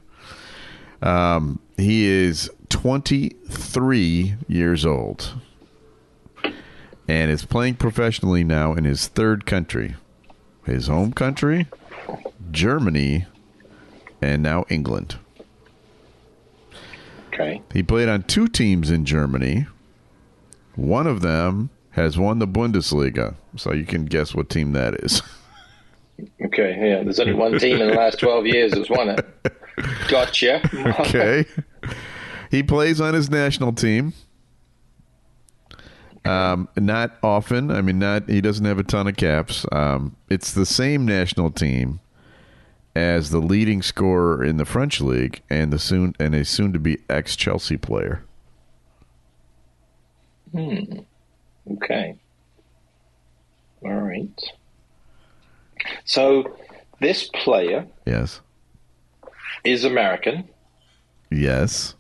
Um, 1.02 1.60
he 1.78 2.06
is 2.06 2.50
23 2.70 4.36
years 4.48 4.86
old 4.86 5.34
and 7.08 7.32
is 7.32 7.46
playing 7.46 7.76
professionally 7.76 8.44
now 8.44 8.74
in 8.74 8.84
his 8.84 9.08
third 9.08 9.46
country 9.46 9.96
his 10.66 10.88
home 10.88 11.14
country, 11.14 11.68
Germany, 12.52 13.26
and 14.22 14.44
now 14.44 14.66
England. 14.70 15.18
Okay. 17.28 17.62
He 17.74 17.84
played 17.84 18.10
on 18.10 18.24
two 18.24 18.48
teams 18.48 18.92
in 18.92 19.06
Germany. 19.06 19.66
One 20.76 21.08
of 21.08 21.22
them 21.22 21.70
has 21.92 22.18
won 22.18 22.40
the 22.40 22.48
Bundesliga, 22.48 23.36
so 23.56 23.74
you 23.74 23.86
can 23.86 24.06
guess 24.06 24.34
what 24.34 24.50
team 24.50 24.74
that 24.74 24.96
is. 25.04 25.22
Okay. 26.46 26.78
Yeah. 26.80 27.04
There's 27.04 27.20
only 27.20 27.34
one 27.34 27.58
team 27.58 27.82
in 27.82 27.88
the 27.88 27.94
last 27.96 28.20
12 28.20 28.46
years 28.46 28.74
that's 28.74 28.90
won 28.90 29.10
it. 29.10 29.26
Gotcha. 30.08 30.62
okay. 31.00 31.46
he 32.52 32.62
plays 32.62 33.02
on 33.02 33.16
his 33.16 33.30
national 33.30 33.74
team. 33.74 34.14
Um, 36.24 36.70
not 36.78 37.18
often. 37.24 37.72
I 37.72 37.82
mean, 37.82 37.98
not 37.98 38.30
he 38.30 38.42
doesn't 38.42 38.66
have 38.66 38.78
a 38.78 38.84
ton 38.84 39.08
of 39.08 39.16
caps. 39.16 39.66
Um, 39.72 40.16
it's 40.30 40.54
the 40.54 40.66
same 40.66 41.06
national 41.06 41.50
team 41.50 42.00
as 42.96 43.32
the 43.32 43.40
leading 43.40 43.82
scorer 43.82 44.44
in 44.44 44.58
the 44.58 44.66
French 44.66 45.02
league 45.02 45.42
and 45.50 45.74
the 45.74 45.80
soon 45.80 46.14
and 46.20 46.36
a 46.36 46.46
soon 46.46 46.74
to 46.74 46.80
be 46.80 47.00
ex 47.10 47.36
Chelsea 47.36 47.78
player. 47.78 48.24
Okay. 51.70 52.16
All 53.84 53.92
right. 53.94 54.40
So 56.06 56.56
this 57.00 57.30
player 57.34 57.88
Yes. 58.06 58.42
is 59.64 59.84
American. 59.84 60.48
Yes. 61.32 61.96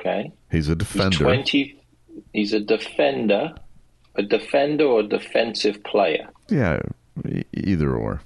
Okay. 0.00 0.32
He's 0.50 0.68
a 0.68 0.72
He's 0.72 0.78
defender. 0.78 1.18
20. 1.18 1.80
He's 2.32 2.52
a 2.52 2.60
defender. 2.60 3.54
A 4.14 4.22
defender 4.22 4.84
or 4.84 5.00
a 5.00 5.06
defensive 5.08 5.82
player. 5.84 6.28
Yeah, 6.48 6.80
e- 7.28 7.42
either 7.52 7.94
or. 7.94 8.22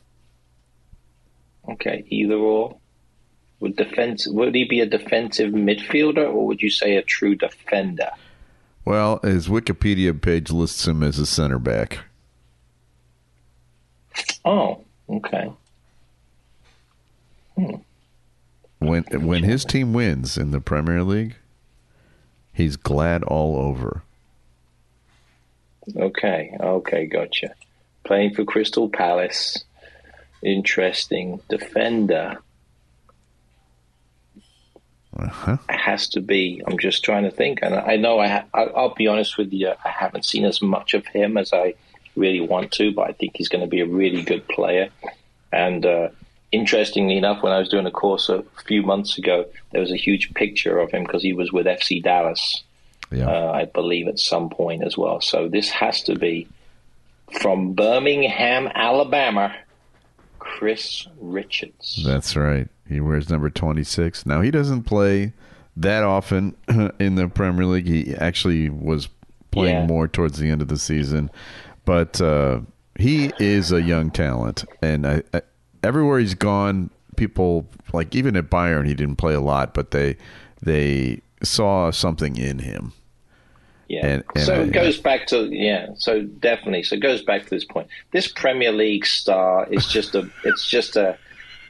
Okay, 1.68 2.04
either 2.08 2.34
or. 2.36 2.76
Would 3.58 3.76
defense 3.76 4.26
would 4.28 4.54
he 4.54 4.64
be 4.64 4.80
a 4.80 4.86
defensive 4.86 5.52
midfielder 5.52 6.26
or 6.32 6.46
would 6.46 6.62
you 6.62 6.70
say 6.70 6.94
a 6.96 7.02
true 7.02 7.34
defender? 7.34 8.10
Well, 8.84 9.20
his 9.22 9.48
Wikipedia 9.48 10.20
page 10.20 10.50
lists 10.50 10.86
him 10.86 11.02
as 11.02 11.18
a 11.18 11.26
center 11.26 11.58
back. 11.58 12.00
Oh, 14.44 14.84
okay. 15.08 15.52
Hmm. 17.56 17.74
When 18.78 19.04
when 19.12 19.44
his 19.44 19.64
team 19.64 19.92
wins 19.92 20.38
in 20.38 20.50
the 20.50 20.60
Premier 20.60 21.02
League, 21.02 21.36
he's 22.52 22.76
glad 22.76 23.22
all 23.22 23.56
over. 23.56 24.02
Okay, 25.94 26.56
okay, 26.58 27.06
gotcha. 27.06 27.54
Playing 28.04 28.34
for 28.34 28.44
Crystal 28.44 28.88
Palace. 28.88 29.64
Interesting. 30.42 31.40
Defender. 31.50 32.38
Uh-huh. 35.16 35.56
It 35.68 35.76
has 35.76 36.08
to 36.10 36.20
be. 36.20 36.62
I'm 36.66 36.78
just 36.78 37.04
trying 37.04 37.24
to 37.24 37.30
think, 37.30 37.60
and 37.62 37.74
I 37.74 37.96
know 37.96 38.18
I. 38.20 38.28
Ha- 38.28 38.44
I'll 38.54 38.94
be 38.94 39.08
honest 39.08 39.36
with 39.36 39.52
you. 39.52 39.72
I 39.84 39.88
haven't 39.88 40.24
seen 40.24 40.44
as 40.44 40.62
much 40.62 40.94
of 40.94 41.04
him 41.06 41.36
as 41.36 41.52
I 41.52 41.74
really 42.16 42.40
want 42.40 42.70
to, 42.72 42.92
but 42.92 43.08
I 43.08 43.12
think 43.12 43.32
he's 43.36 43.48
going 43.48 43.62
to 43.62 43.66
be 43.70 43.80
a 43.80 43.86
really 43.86 44.22
good 44.22 44.46
player. 44.48 44.88
And 45.52 45.84
uh, 45.84 46.08
interestingly 46.52 47.16
enough, 47.16 47.42
when 47.42 47.52
I 47.52 47.58
was 47.58 47.68
doing 47.68 47.86
a 47.86 47.90
course 47.90 48.28
a 48.28 48.44
few 48.66 48.82
months 48.82 49.18
ago, 49.18 49.46
there 49.72 49.80
was 49.80 49.90
a 49.92 49.96
huge 49.96 50.32
picture 50.34 50.78
of 50.78 50.90
him 50.92 51.02
because 51.04 51.22
he 51.22 51.32
was 51.32 51.52
with 51.52 51.66
FC 51.66 52.00
Dallas, 52.02 52.62
Yeah. 53.10 53.28
uh, 53.28 53.50
I 53.52 53.64
believe, 53.64 54.06
at 54.06 54.18
some 54.20 54.48
point 54.48 54.84
as 54.84 54.96
well. 54.96 55.20
So 55.20 55.48
this 55.48 55.70
has 55.70 56.02
to 56.04 56.16
be 56.16 56.46
from 57.40 57.72
Birmingham, 57.74 58.68
Alabama. 58.74 59.54
Chris 60.58 61.06
Richards. 61.18 62.02
That's 62.04 62.36
right. 62.36 62.68
He 62.88 63.00
wears 63.00 63.30
number 63.30 63.50
26. 63.50 64.26
Now, 64.26 64.40
he 64.40 64.50
doesn't 64.50 64.82
play 64.82 65.32
that 65.76 66.02
often 66.02 66.56
in 66.98 67.14
the 67.14 67.28
Premier 67.28 67.64
League. 67.66 67.86
He 67.86 68.14
actually 68.16 68.68
was 68.68 69.08
playing 69.50 69.74
Yeah. 69.76 69.86
more 69.86 70.08
towards 70.08 70.38
the 70.38 70.50
end 70.50 70.60
of 70.62 70.68
the 70.68 70.78
season. 70.78 71.30
But 71.84 72.20
uh, 72.20 72.60
he 72.96 73.32
is 73.38 73.72
a 73.72 73.80
young 73.82 74.10
talent. 74.10 74.64
And 74.82 75.06
I, 75.06 75.22
I, 75.32 75.42
everywhere 75.82 76.18
he's 76.18 76.34
gone, 76.34 76.90
people, 77.16 77.66
like 77.92 78.14
even 78.14 78.36
at 78.36 78.50
Bayern, 78.50 78.86
he 78.86 78.94
didn't 78.94 79.16
play 79.16 79.34
a 79.34 79.40
lot, 79.40 79.72
but 79.74 79.92
they, 79.92 80.16
they 80.62 81.20
saw 81.42 81.90
something 81.90 82.36
in 82.36 82.58
him. 82.60 82.92
Yeah. 83.90 84.06
And- 84.06 84.24
and 84.36 84.44
so 84.44 84.54
I- 84.54 84.60
it 84.62 84.72
goes 84.72 84.98
back 84.98 85.26
to 85.28 85.48
yeah. 85.50 85.88
So 85.96 86.22
definitely. 86.22 86.84
So 86.84 86.94
it 86.94 87.00
goes 87.00 87.22
back 87.22 87.42
to 87.44 87.50
this 87.50 87.64
point. 87.64 87.88
This 88.12 88.28
Premier 88.28 88.70
League 88.72 89.04
star 89.04 89.66
is 89.70 89.86
just 89.86 90.14
a. 90.14 90.28
It's 90.44 90.68
just 90.68 90.96
a. 90.96 91.18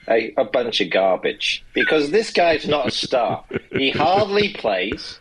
A, 0.09 0.33
a 0.39 0.45
bunch 0.45 0.81
of 0.81 0.91
garbage 0.91 1.63
because 1.73 2.11
this 2.11 2.33
guy's 2.33 2.67
not 2.67 2.89
a 2.89 2.91
star. 2.91 3.45
he 3.71 3.91
hardly 3.91 4.49
plays. 4.55 5.21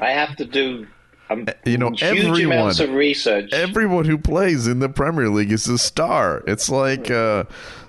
I 0.00 0.10
have 0.10 0.34
to 0.36 0.44
do 0.44 0.86
um, 1.30 1.46
You 1.64 1.78
know, 1.78 1.90
huge 1.90 2.02
everyone- 2.02 2.42
amounts 2.58 2.80
of 2.80 2.90
research. 2.90 3.52
Everyone 3.52 4.04
who 4.04 4.18
plays 4.18 4.66
in 4.66 4.80
the 4.80 4.88
Premier 4.88 5.28
League 5.28 5.52
is 5.52 5.68
a 5.68 5.78
star. 5.78 6.42
It's 6.48 6.68
like 6.68 7.10
uh, 7.10 7.44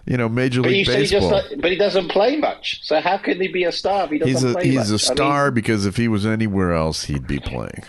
you 0.08 0.18
know 0.18 0.30
Major 0.30 0.62
but, 0.62 0.72
you 0.72 0.78
League 0.78 0.86
just 0.86 1.12
Baseball. 1.12 1.44
but 1.60 1.72
he 1.72 1.78
doesn't 1.78 2.10
play 2.10 2.38
much. 2.38 2.82
So 2.84 3.00
how 3.02 3.18
can 3.18 3.40
he 3.42 3.48
be 3.48 3.64
a 3.66 3.72
star 3.72 4.06
if 4.06 4.12
he 4.12 4.18
doesn't 4.20 4.34
He's 4.34 4.44
a 4.44 4.54
play 4.54 4.64
he's 4.66 4.76
a 4.76 4.80
much? 4.80 4.88
I 4.88 4.92
mean, 4.92 5.18
star 5.18 5.52
because 5.52 5.86
if 5.86 5.98
he 5.98 6.08
was 6.08 6.26
anywhere 6.26 6.74
else, 6.74 7.04
he'd 7.04 7.28
be 7.28 7.40
playing. 7.40 7.84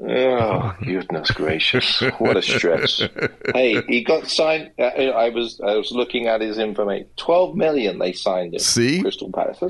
Oh, 0.00 0.76
goodness 0.84 1.30
gracious! 1.32 2.00
What 2.18 2.36
a 2.36 2.42
stretch. 2.42 3.02
hey, 3.54 3.82
he 3.88 4.04
got 4.04 4.28
signed. 4.28 4.70
Uh, 4.78 4.82
I 4.84 5.28
was 5.30 5.60
I 5.60 5.74
was 5.74 5.90
looking 5.90 6.28
at 6.28 6.40
his 6.40 6.58
information. 6.58 7.08
Twelve 7.16 7.56
million 7.56 7.98
they 7.98 8.12
signed 8.12 8.54
him. 8.54 8.60
See? 8.60 9.02
Crystal 9.02 9.30
Palace. 9.32 9.62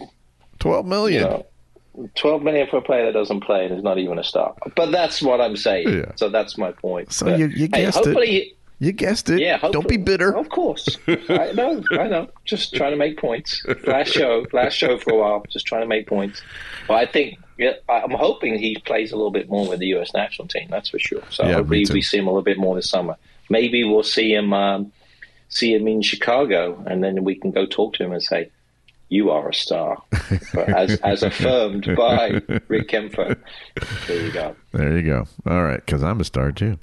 Twelve 0.59 0.87
million. 0.87 1.23
You 1.23 1.29
know, 1.29 1.47
12 2.15 2.43
million 2.43 2.69
for 2.69 2.77
a 2.77 2.83
player 2.83 3.07
that 3.07 3.13
doesn't 3.13 3.41
play 3.41 3.65
and 3.65 3.77
is 3.77 3.83
not 3.83 3.99
even 3.99 4.19
a 4.19 4.25
star. 4.25 4.55
But 4.77 4.93
that's 4.93 5.21
what 5.21 5.41
I'm 5.41 5.57
saying. 5.57 5.89
Yeah. 5.89 6.13
So 6.15 6.29
that's 6.29 6.57
my 6.57 6.71
point. 6.71 7.13
So 7.13 7.27
But, 7.27 7.39
you- 7.41 7.49
you 7.49 7.69
hey, 7.73 7.87
guessed 7.87 8.07
it. 8.07 8.57
Hopefully, 8.79 8.87
You 8.87 8.93
guessed 8.93 9.31
it. 9.31 9.41
Yeah, 9.41 9.59
Don't 9.59 9.88
be 9.88 9.97
bitter. 9.97 10.37
Of 10.37 10.49
course, 10.49 10.99
I 11.07 11.53
know, 11.53 11.83
I 11.93 12.09
know. 12.09 12.29
Just 12.45 12.75
trying 12.75 12.93
to 12.93 12.97
make 12.97 13.19
points. 13.19 13.64
Last 13.87 14.12
show, 14.12 14.47
last 14.53 14.75
show 14.75 14.99
for 14.99 15.12
a 15.12 15.17
while. 15.17 15.45
Just 15.49 15.67
trying 15.67 15.83
to 15.83 15.87
make 15.88 16.07
points. 16.07 16.43
But 16.87 16.95
I 16.95 17.07
think 17.07 17.38
yeah, 17.59 17.73
I'm 17.88 18.12
hoping 18.12 18.59
he 18.59 18.77
plays 18.79 19.12
a 19.12 19.17
little 19.17 19.33
bit 19.33 19.49
more 19.49 19.69
with 19.69 19.81
the 19.81 19.87
U.S. 19.88 20.14
national 20.14 20.47
team. 20.49 20.69
That's 20.71 20.91
for 20.91 20.99
sure. 20.99 21.23
So 21.31 21.45
Yeah, 21.45 21.55
hopefully 21.55 21.87
we 21.93 22.03
see 22.03 22.19
him 22.19 22.27
a 22.27 22.31
little 22.31 22.43
bit 22.43 22.59
more 22.59 22.77
this 22.77 22.88
summer. 22.88 23.17
Maybe 23.51 23.83
we'll 23.83 24.05
see 24.05 24.33
him 24.33 24.53
um, 24.53 24.93
see 25.49 25.75
him 25.75 25.88
in 25.88 26.03
Chicago, 26.03 26.83
and 26.87 27.03
then 27.03 27.25
we 27.25 27.35
can 27.35 27.51
go 27.51 27.67
talk 27.67 27.95
to 27.95 28.05
him 28.05 28.12
and 28.12 28.23
say. 28.23 28.51
You 29.11 29.31
are 29.31 29.49
a 29.49 29.55
star, 29.55 30.03
as 30.68 30.99
as 31.01 31.23
affirmed 31.23 31.94
by 31.97 32.42
Rick 32.68 32.88
Kaempfer. 32.88 33.38
There 34.07 34.27
you 34.27 34.33
go. 34.33 34.55
There 34.73 34.97
you 34.99 35.03
go. 35.03 35.27
All 35.47 35.62
right, 35.64 35.85
because 35.85 36.03
I'm 36.03 36.21
a 36.21 36.25
star 36.25 36.53
too. 36.53 36.79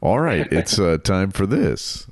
All 0.00 0.18
right, 0.18 0.46
it's 0.52 0.78
uh, 0.78 0.98
time 0.98 1.30
for 1.30 1.46
this. 1.46 2.06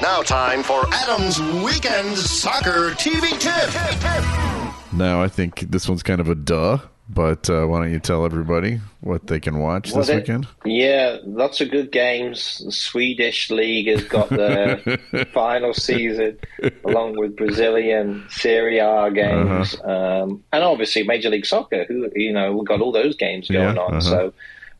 Now, 0.00 0.22
time 0.22 0.62
for 0.62 0.82
Adam's 0.92 1.40
Weekend 1.62 2.16
Soccer 2.16 2.90
TV 2.92 3.30
Tip. 3.38 4.92
Now 4.92 5.22
I 5.22 5.28
think 5.28 5.60
this 5.70 5.88
one's 5.88 6.02
kind 6.02 6.20
of 6.20 6.28
a 6.28 6.34
duh, 6.34 6.78
but 7.08 7.50
uh, 7.50 7.66
why 7.66 7.80
don't 7.80 7.92
you 7.92 8.00
tell 8.00 8.24
everybody 8.24 8.80
what 9.00 9.26
they 9.26 9.38
can 9.40 9.58
watch 9.58 9.90
Well, 9.92 10.00
this 10.00 10.08
they- 10.08 10.16
weekend? 10.16 10.46
Yeah, 10.64 11.18
lots 11.24 11.60
of 11.60 11.70
good 11.70 11.92
games. 11.92 12.62
The 12.64 12.72
Swedish 12.72 13.50
league 13.50 13.88
has 13.88 14.04
got 14.04 14.30
the 14.30 14.98
final 15.34 15.74
season, 15.74 16.38
along 16.84 17.18
with 17.18 17.36
Brazilian 17.36 18.24
Serie 18.30 18.78
A 18.78 19.10
games, 19.10 19.74
Uh-huh. 19.74 20.22
um, 20.24 20.44
and 20.52 20.64
obviously 20.64 21.02
Major 21.02 21.30
League 21.30 21.46
Soccer. 21.46 21.84
Who 21.84 22.08
you 22.14 22.32
know, 22.32 22.56
we've 22.56 22.66
got 22.66 22.80
all 22.80 22.92
those 22.92 23.16
games 23.16 23.48
going 23.48 23.76
Yeah, 23.76 23.82
on. 23.82 23.90
uh-huh. 23.96 24.00
So, 24.00 24.32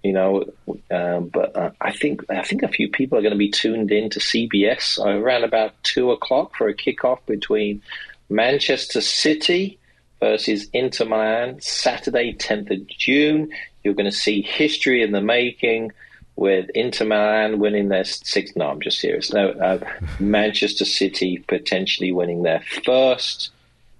you 0.03 0.13
know, 0.13 0.45
um, 0.91 1.29
but 1.29 1.55
uh, 1.57 1.71
I 1.81 1.93
think 1.93 2.25
I 2.31 2.43
think 2.43 2.63
a 2.63 2.69
few 2.69 2.89
people 2.89 3.19
are 3.19 3.23
going 3.23 3.33
to 3.33 3.39
be 3.39 3.51
tuned 3.51 3.91
in 3.93 4.09
to 4.11 4.21
CBS 4.21 4.99
around 4.99 5.45
about 5.45 5.73
two 5.83 6.11
o'clock 6.11 6.55
for 6.57 6.69
a 6.69 6.75
kickoff 6.75 7.19
between 7.27 7.83
Manchester 8.31 9.01
City 9.01 9.79
versus 10.25 10.71
Inter 10.73 11.05
Milan, 11.05 11.61
Saturday, 11.61 12.33
10th 12.33 12.71
of 12.71 12.87
June. 12.87 13.51
You're 13.83 13.93
going 13.93 14.11
to 14.11 14.17
see 14.17 14.41
history 14.41 15.03
in 15.03 15.13
the 15.13 15.21
making 15.21 15.93
with 16.35 16.71
Inter 16.75 17.05
Milan 17.05 17.59
winning 17.59 17.91
their 17.91 18.05
sixth. 18.05 18.57
No, 18.57 18.71
I'm 18.71 18.81
just 18.81 19.01
serious. 19.01 19.35
No, 19.35 19.51
uh, 19.51 19.79
Manchester 20.19 20.87
City 20.87 21.45
potentially 21.47 22.11
winning 22.11 22.43
their 22.43 22.63
first 22.87 23.51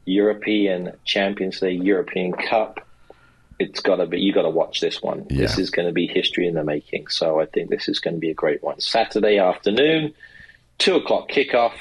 European 0.07 0.93
Champions 1.05 1.61
League, 1.61 1.85
European 1.85 2.33
Cup. 2.33 2.81
It's 3.59 3.81
got 3.81 3.97
to 3.97 4.07
be. 4.07 4.19
You 4.19 4.33
got 4.33 4.43
to 4.43 4.51
watch 4.51 4.81
this 4.81 5.03
one. 5.03 5.27
This 5.29 5.59
is 5.59 5.69
going 5.69 5.87
to 5.87 5.93
be 5.93 6.07
history 6.07 6.49
in 6.49 6.55
the 6.55 6.65
making. 6.65 7.09
So 7.09 7.39
I 7.39 7.45
think 7.45 7.69
this 7.69 7.87
is 7.87 8.01
going 8.01 8.15
to 8.15 8.21
be 8.21 8.31
a 8.31 8.35
great 8.35 8.63
one. 8.63 8.81
Saturday 8.81 9.37
afternoon, 9.37 10.15
two 10.79 10.97
o'clock 10.97 11.29
kickoff. 11.29 11.75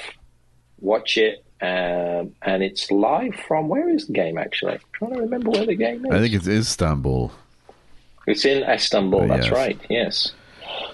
Watch 0.81 1.17
it, 1.17 1.45
um, 1.63 2.35
and 2.41 2.61
it's 2.61 2.91
live 2.91 3.35
from 3.47 3.69
where 3.69 3.87
is 3.87 4.07
the 4.07 4.13
game? 4.13 4.37
Actually, 4.37 4.73
I'm 4.73 4.79
trying 4.91 5.13
to 5.13 5.21
remember 5.21 5.51
where 5.51 5.65
the 5.65 5.75
game 5.75 6.05
is. 6.05 6.11
I 6.11 6.19
think 6.19 6.33
it's 6.33 6.47
Istanbul. 6.47 7.31
It's 8.27 8.43
in 8.43 8.63
Istanbul. 8.63 9.23
Uh, 9.23 9.27
that's 9.27 9.45
yes. 9.45 9.53
right. 9.53 9.79
Yes. 9.89 10.31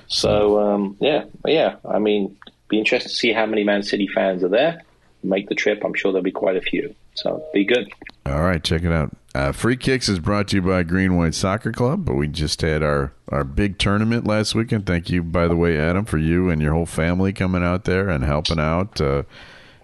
So 0.06 0.60
um, 0.60 0.96
yeah, 1.00 1.26
yeah. 1.44 1.78
I 1.90 1.98
mean, 1.98 2.38
be 2.68 2.78
interested 2.78 3.10
to 3.10 3.16
see 3.16 3.34
how 3.34 3.48
many 3.48 3.64
Man 3.64 3.82
City 3.82 4.06
fans 4.08 4.44
are 4.44 4.50
there. 4.50 4.84
Make 5.24 5.50
the 5.50 5.56
trip. 5.56 5.84
I'm 5.84 5.96
sure 5.96 6.12
there'll 6.12 6.24
be 6.24 6.32
quite 6.32 6.56
a 6.56 6.62
few. 6.62 6.94
So 7.16 7.44
be 7.52 7.66
good. 7.66 7.92
All 8.28 8.42
right, 8.42 8.64
check 8.64 8.84
it 8.84 8.92
out. 8.92 9.16
Uh, 9.34 9.52
Free 9.52 9.76
Kicks 9.76 10.08
is 10.08 10.20
brought 10.20 10.50
to 10.50 10.58
you 10.58 10.62
by 10.62 10.84
Green 10.84 11.18
White 11.18 11.34
Soccer 11.34 11.72
Club, 11.72 12.06
but 12.06 12.14
we 12.14 12.28
just 12.28 12.62
had 12.62 12.84
our, 12.84 13.12
our 13.30 13.44
big 13.44 13.80
tournament 13.80 14.28
last 14.28 14.54
weekend. 14.54 14.86
Thank 14.86 15.10
you, 15.10 15.24
by 15.24 15.48
the 15.48 15.56
way, 15.56 15.78
Adam, 15.80 16.06
for 16.06 16.20
you 16.20 16.50
and 16.50 16.62
your 16.62 16.74
whole 16.74 16.86
family 16.86 17.34
coming 17.34 17.64
out 17.64 17.86
there 17.86 18.10
and 18.10 18.24
helping 18.24 18.60
out 18.60 19.02
uh, 19.02 19.24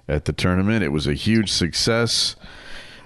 at 0.07 0.25
the 0.25 0.33
tournament. 0.33 0.83
It 0.83 0.89
was 0.89 1.07
a 1.07 1.13
huge 1.13 1.51
success. 1.51 2.35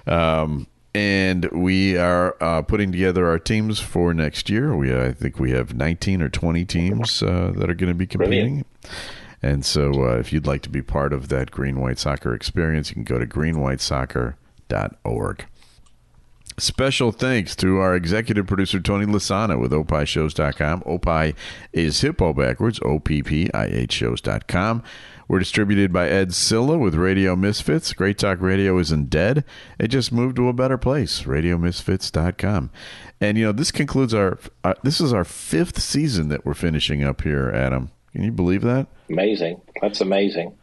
Um, 0.06 0.66
and 0.94 1.48
we 1.52 1.96
are 1.96 2.36
uh, 2.40 2.62
putting 2.62 2.90
together 2.90 3.28
our 3.28 3.38
teams 3.38 3.78
for 3.78 4.12
next 4.12 4.50
year. 4.50 4.76
We 4.76 4.92
I 4.94 5.12
think 5.12 5.38
we 5.38 5.52
have 5.52 5.74
19 5.74 6.20
or 6.20 6.28
20 6.28 6.64
teams 6.64 7.22
uh, 7.22 7.52
that 7.56 7.70
are 7.70 7.74
going 7.74 7.92
to 7.92 7.94
be 7.94 8.08
competing. 8.08 8.64
And 9.42 9.64
so, 9.64 10.04
uh, 10.04 10.18
if 10.18 10.32
you'd 10.32 10.46
like 10.46 10.62
to 10.62 10.68
be 10.68 10.82
part 10.82 11.12
of 11.12 11.28
that 11.28 11.50
green 11.50 11.80
white 11.80 11.98
soccer 11.98 12.34
experience, 12.34 12.90
you 12.90 12.94
can 12.94 13.04
go 13.04 13.18
to 13.18 13.26
greenwhitesoccer.org. 13.26 15.46
Special 16.60 17.10
thanks 17.10 17.56
to 17.56 17.78
our 17.78 17.96
executive 17.96 18.46
producer, 18.46 18.80
Tony 18.80 19.06
Lasana 19.06 19.58
with 19.58 19.72
opishows.com. 19.72 20.82
Opie 20.84 21.34
is 21.72 22.02
hippo 22.02 22.34
backwards, 22.34 22.78
O-P-P-I-H 22.82 23.90
shows.com. 23.92 24.82
We're 25.26 25.38
distributed 25.38 25.90
by 25.90 26.08
Ed 26.10 26.34
Scilla 26.34 26.76
with 26.76 26.94
Radio 26.96 27.34
Misfits. 27.34 27.94
Great 27.94 28.18
Talk 28.18 28.42
Radio 28.42 28.78
isn't 28.78 29.08
dead. 29.08 29.42
It 29.78 29.88
just 29.88 30.12
moved 30.12 30.36
to 30.36 30.48
a 30.48 30.52
better 30.52 30.76
place, 30.76 31.22
radiomisfits.com. 31.22 32.70
And, 33.22 33.38
you 33.38 33.44
know, 33.44 33.52
this 33.52 33.70
concludes 33.70 34.12
our, 34.12 34.38
uh, 34.62 34.74
this 34.82 35.00
is 35.00 35.14
our 35.14 35.24
fifth 35.24 35.80
season 35.80 36.28
that 36.28 36.44
we're 36.44 36.52
finishing 36.52 37.02
up 37.02 37.22
here, 37.22 37.50
Adam. 37.50 37.90
Can 38.12 38.24
you 38.24 38.32
believe 38.32 38.62
that? 38.62 38.86
Amazing. 39.08 39.62
That's 39.80 40.02
amazing. 40.02 40.54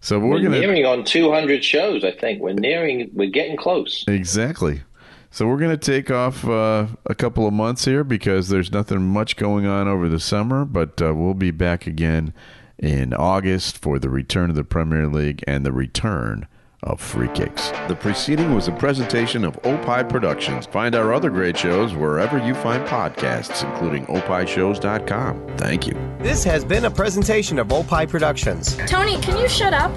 So 0.00 0.18
We're, 0.18 0.28
we're 0.28 0.42
to 0.42 0.48
nearing 0.50 0.84
on 0.84 1.04
200 1.04 1.64
shows. 1.64 2.04
I 2.04 2.10
think 2.10 2.42
we're 2.42 2.52
nearing. 2.52 3.10
We're 3.14 3.30
getting 3.30 3.56
close. 3.56 4.04
Exactly. 4.06 4.82
So 5.30 5.46
we're 5.46 5.58
going 5.58 5.76
to 5.78 5.92
take 5.92 6.10
off 6.10 6.46
uh, 6.46 6.86
a 7.04 7.14
couple 7.14 7.46
of 7.46 7.52
months 7.52 7.84
here 7.84 8.04
because 8.04 8.48
there's 8.48 8.72
nothing 8.72 9.06
much 9.06 9.36
going 9.36 9.66
on 9.66 9.88
over 9.88 10.08
the 10.08 10.20
summer, 10.20 10.64
but 10.64 11.00
uh, 11.02 11.14
we'll 11.14 11.34
be 11.34 11.50
back 11.50 11.86
again 11.86 12.32
in 12.78 13.12
August 13.12 13.78
for 13.78 13.98
the 13.98 14.08
return 14.08 14.50
of 14.50 14.56
the 14.56 14.64
Premier 14.64 15.06
League 15.06 15.42
and 15.46 15.64
the 15.64 15.72
return 15.72 16.46
of 16.82 17.00
Free 17.00 17.28
Kicks. 17.28 17.70
The 17.88 17.96
preceding 17.96 18.54
was 18.54 18.68
a 18.68 18.72
presentation 18.72 19.44
of 19.44 19.58
Opie 19.64 20.04
Productions. 20.08 20.66
Find 20.66 20.94
our 20.94 21.12
other 21.12 21.30
great 21.30 21.56
shows 21.56 21.94
wherever 21.94 22.38
you 22.38 22.54
find 22.54 22.86
podcasts, 22.86 23.68
including 23.68 24.06
opishows.com. 24.06 25.56
Thank 25.56 25.86
you. 25.86 25.94
This 26.20 26.44
has 26.44 26.64
been 26.64 26.84
a 26.84 26.90
presentation 26.90 27.58
of 27.58 27.72
Opie 27.72 28.06
Productions. 28.06 28.76
Tony, 28.86 29.20
can 29.20 29.38
you 29.38 29.48
shut 29.48 29.72
up? 29.72 29.92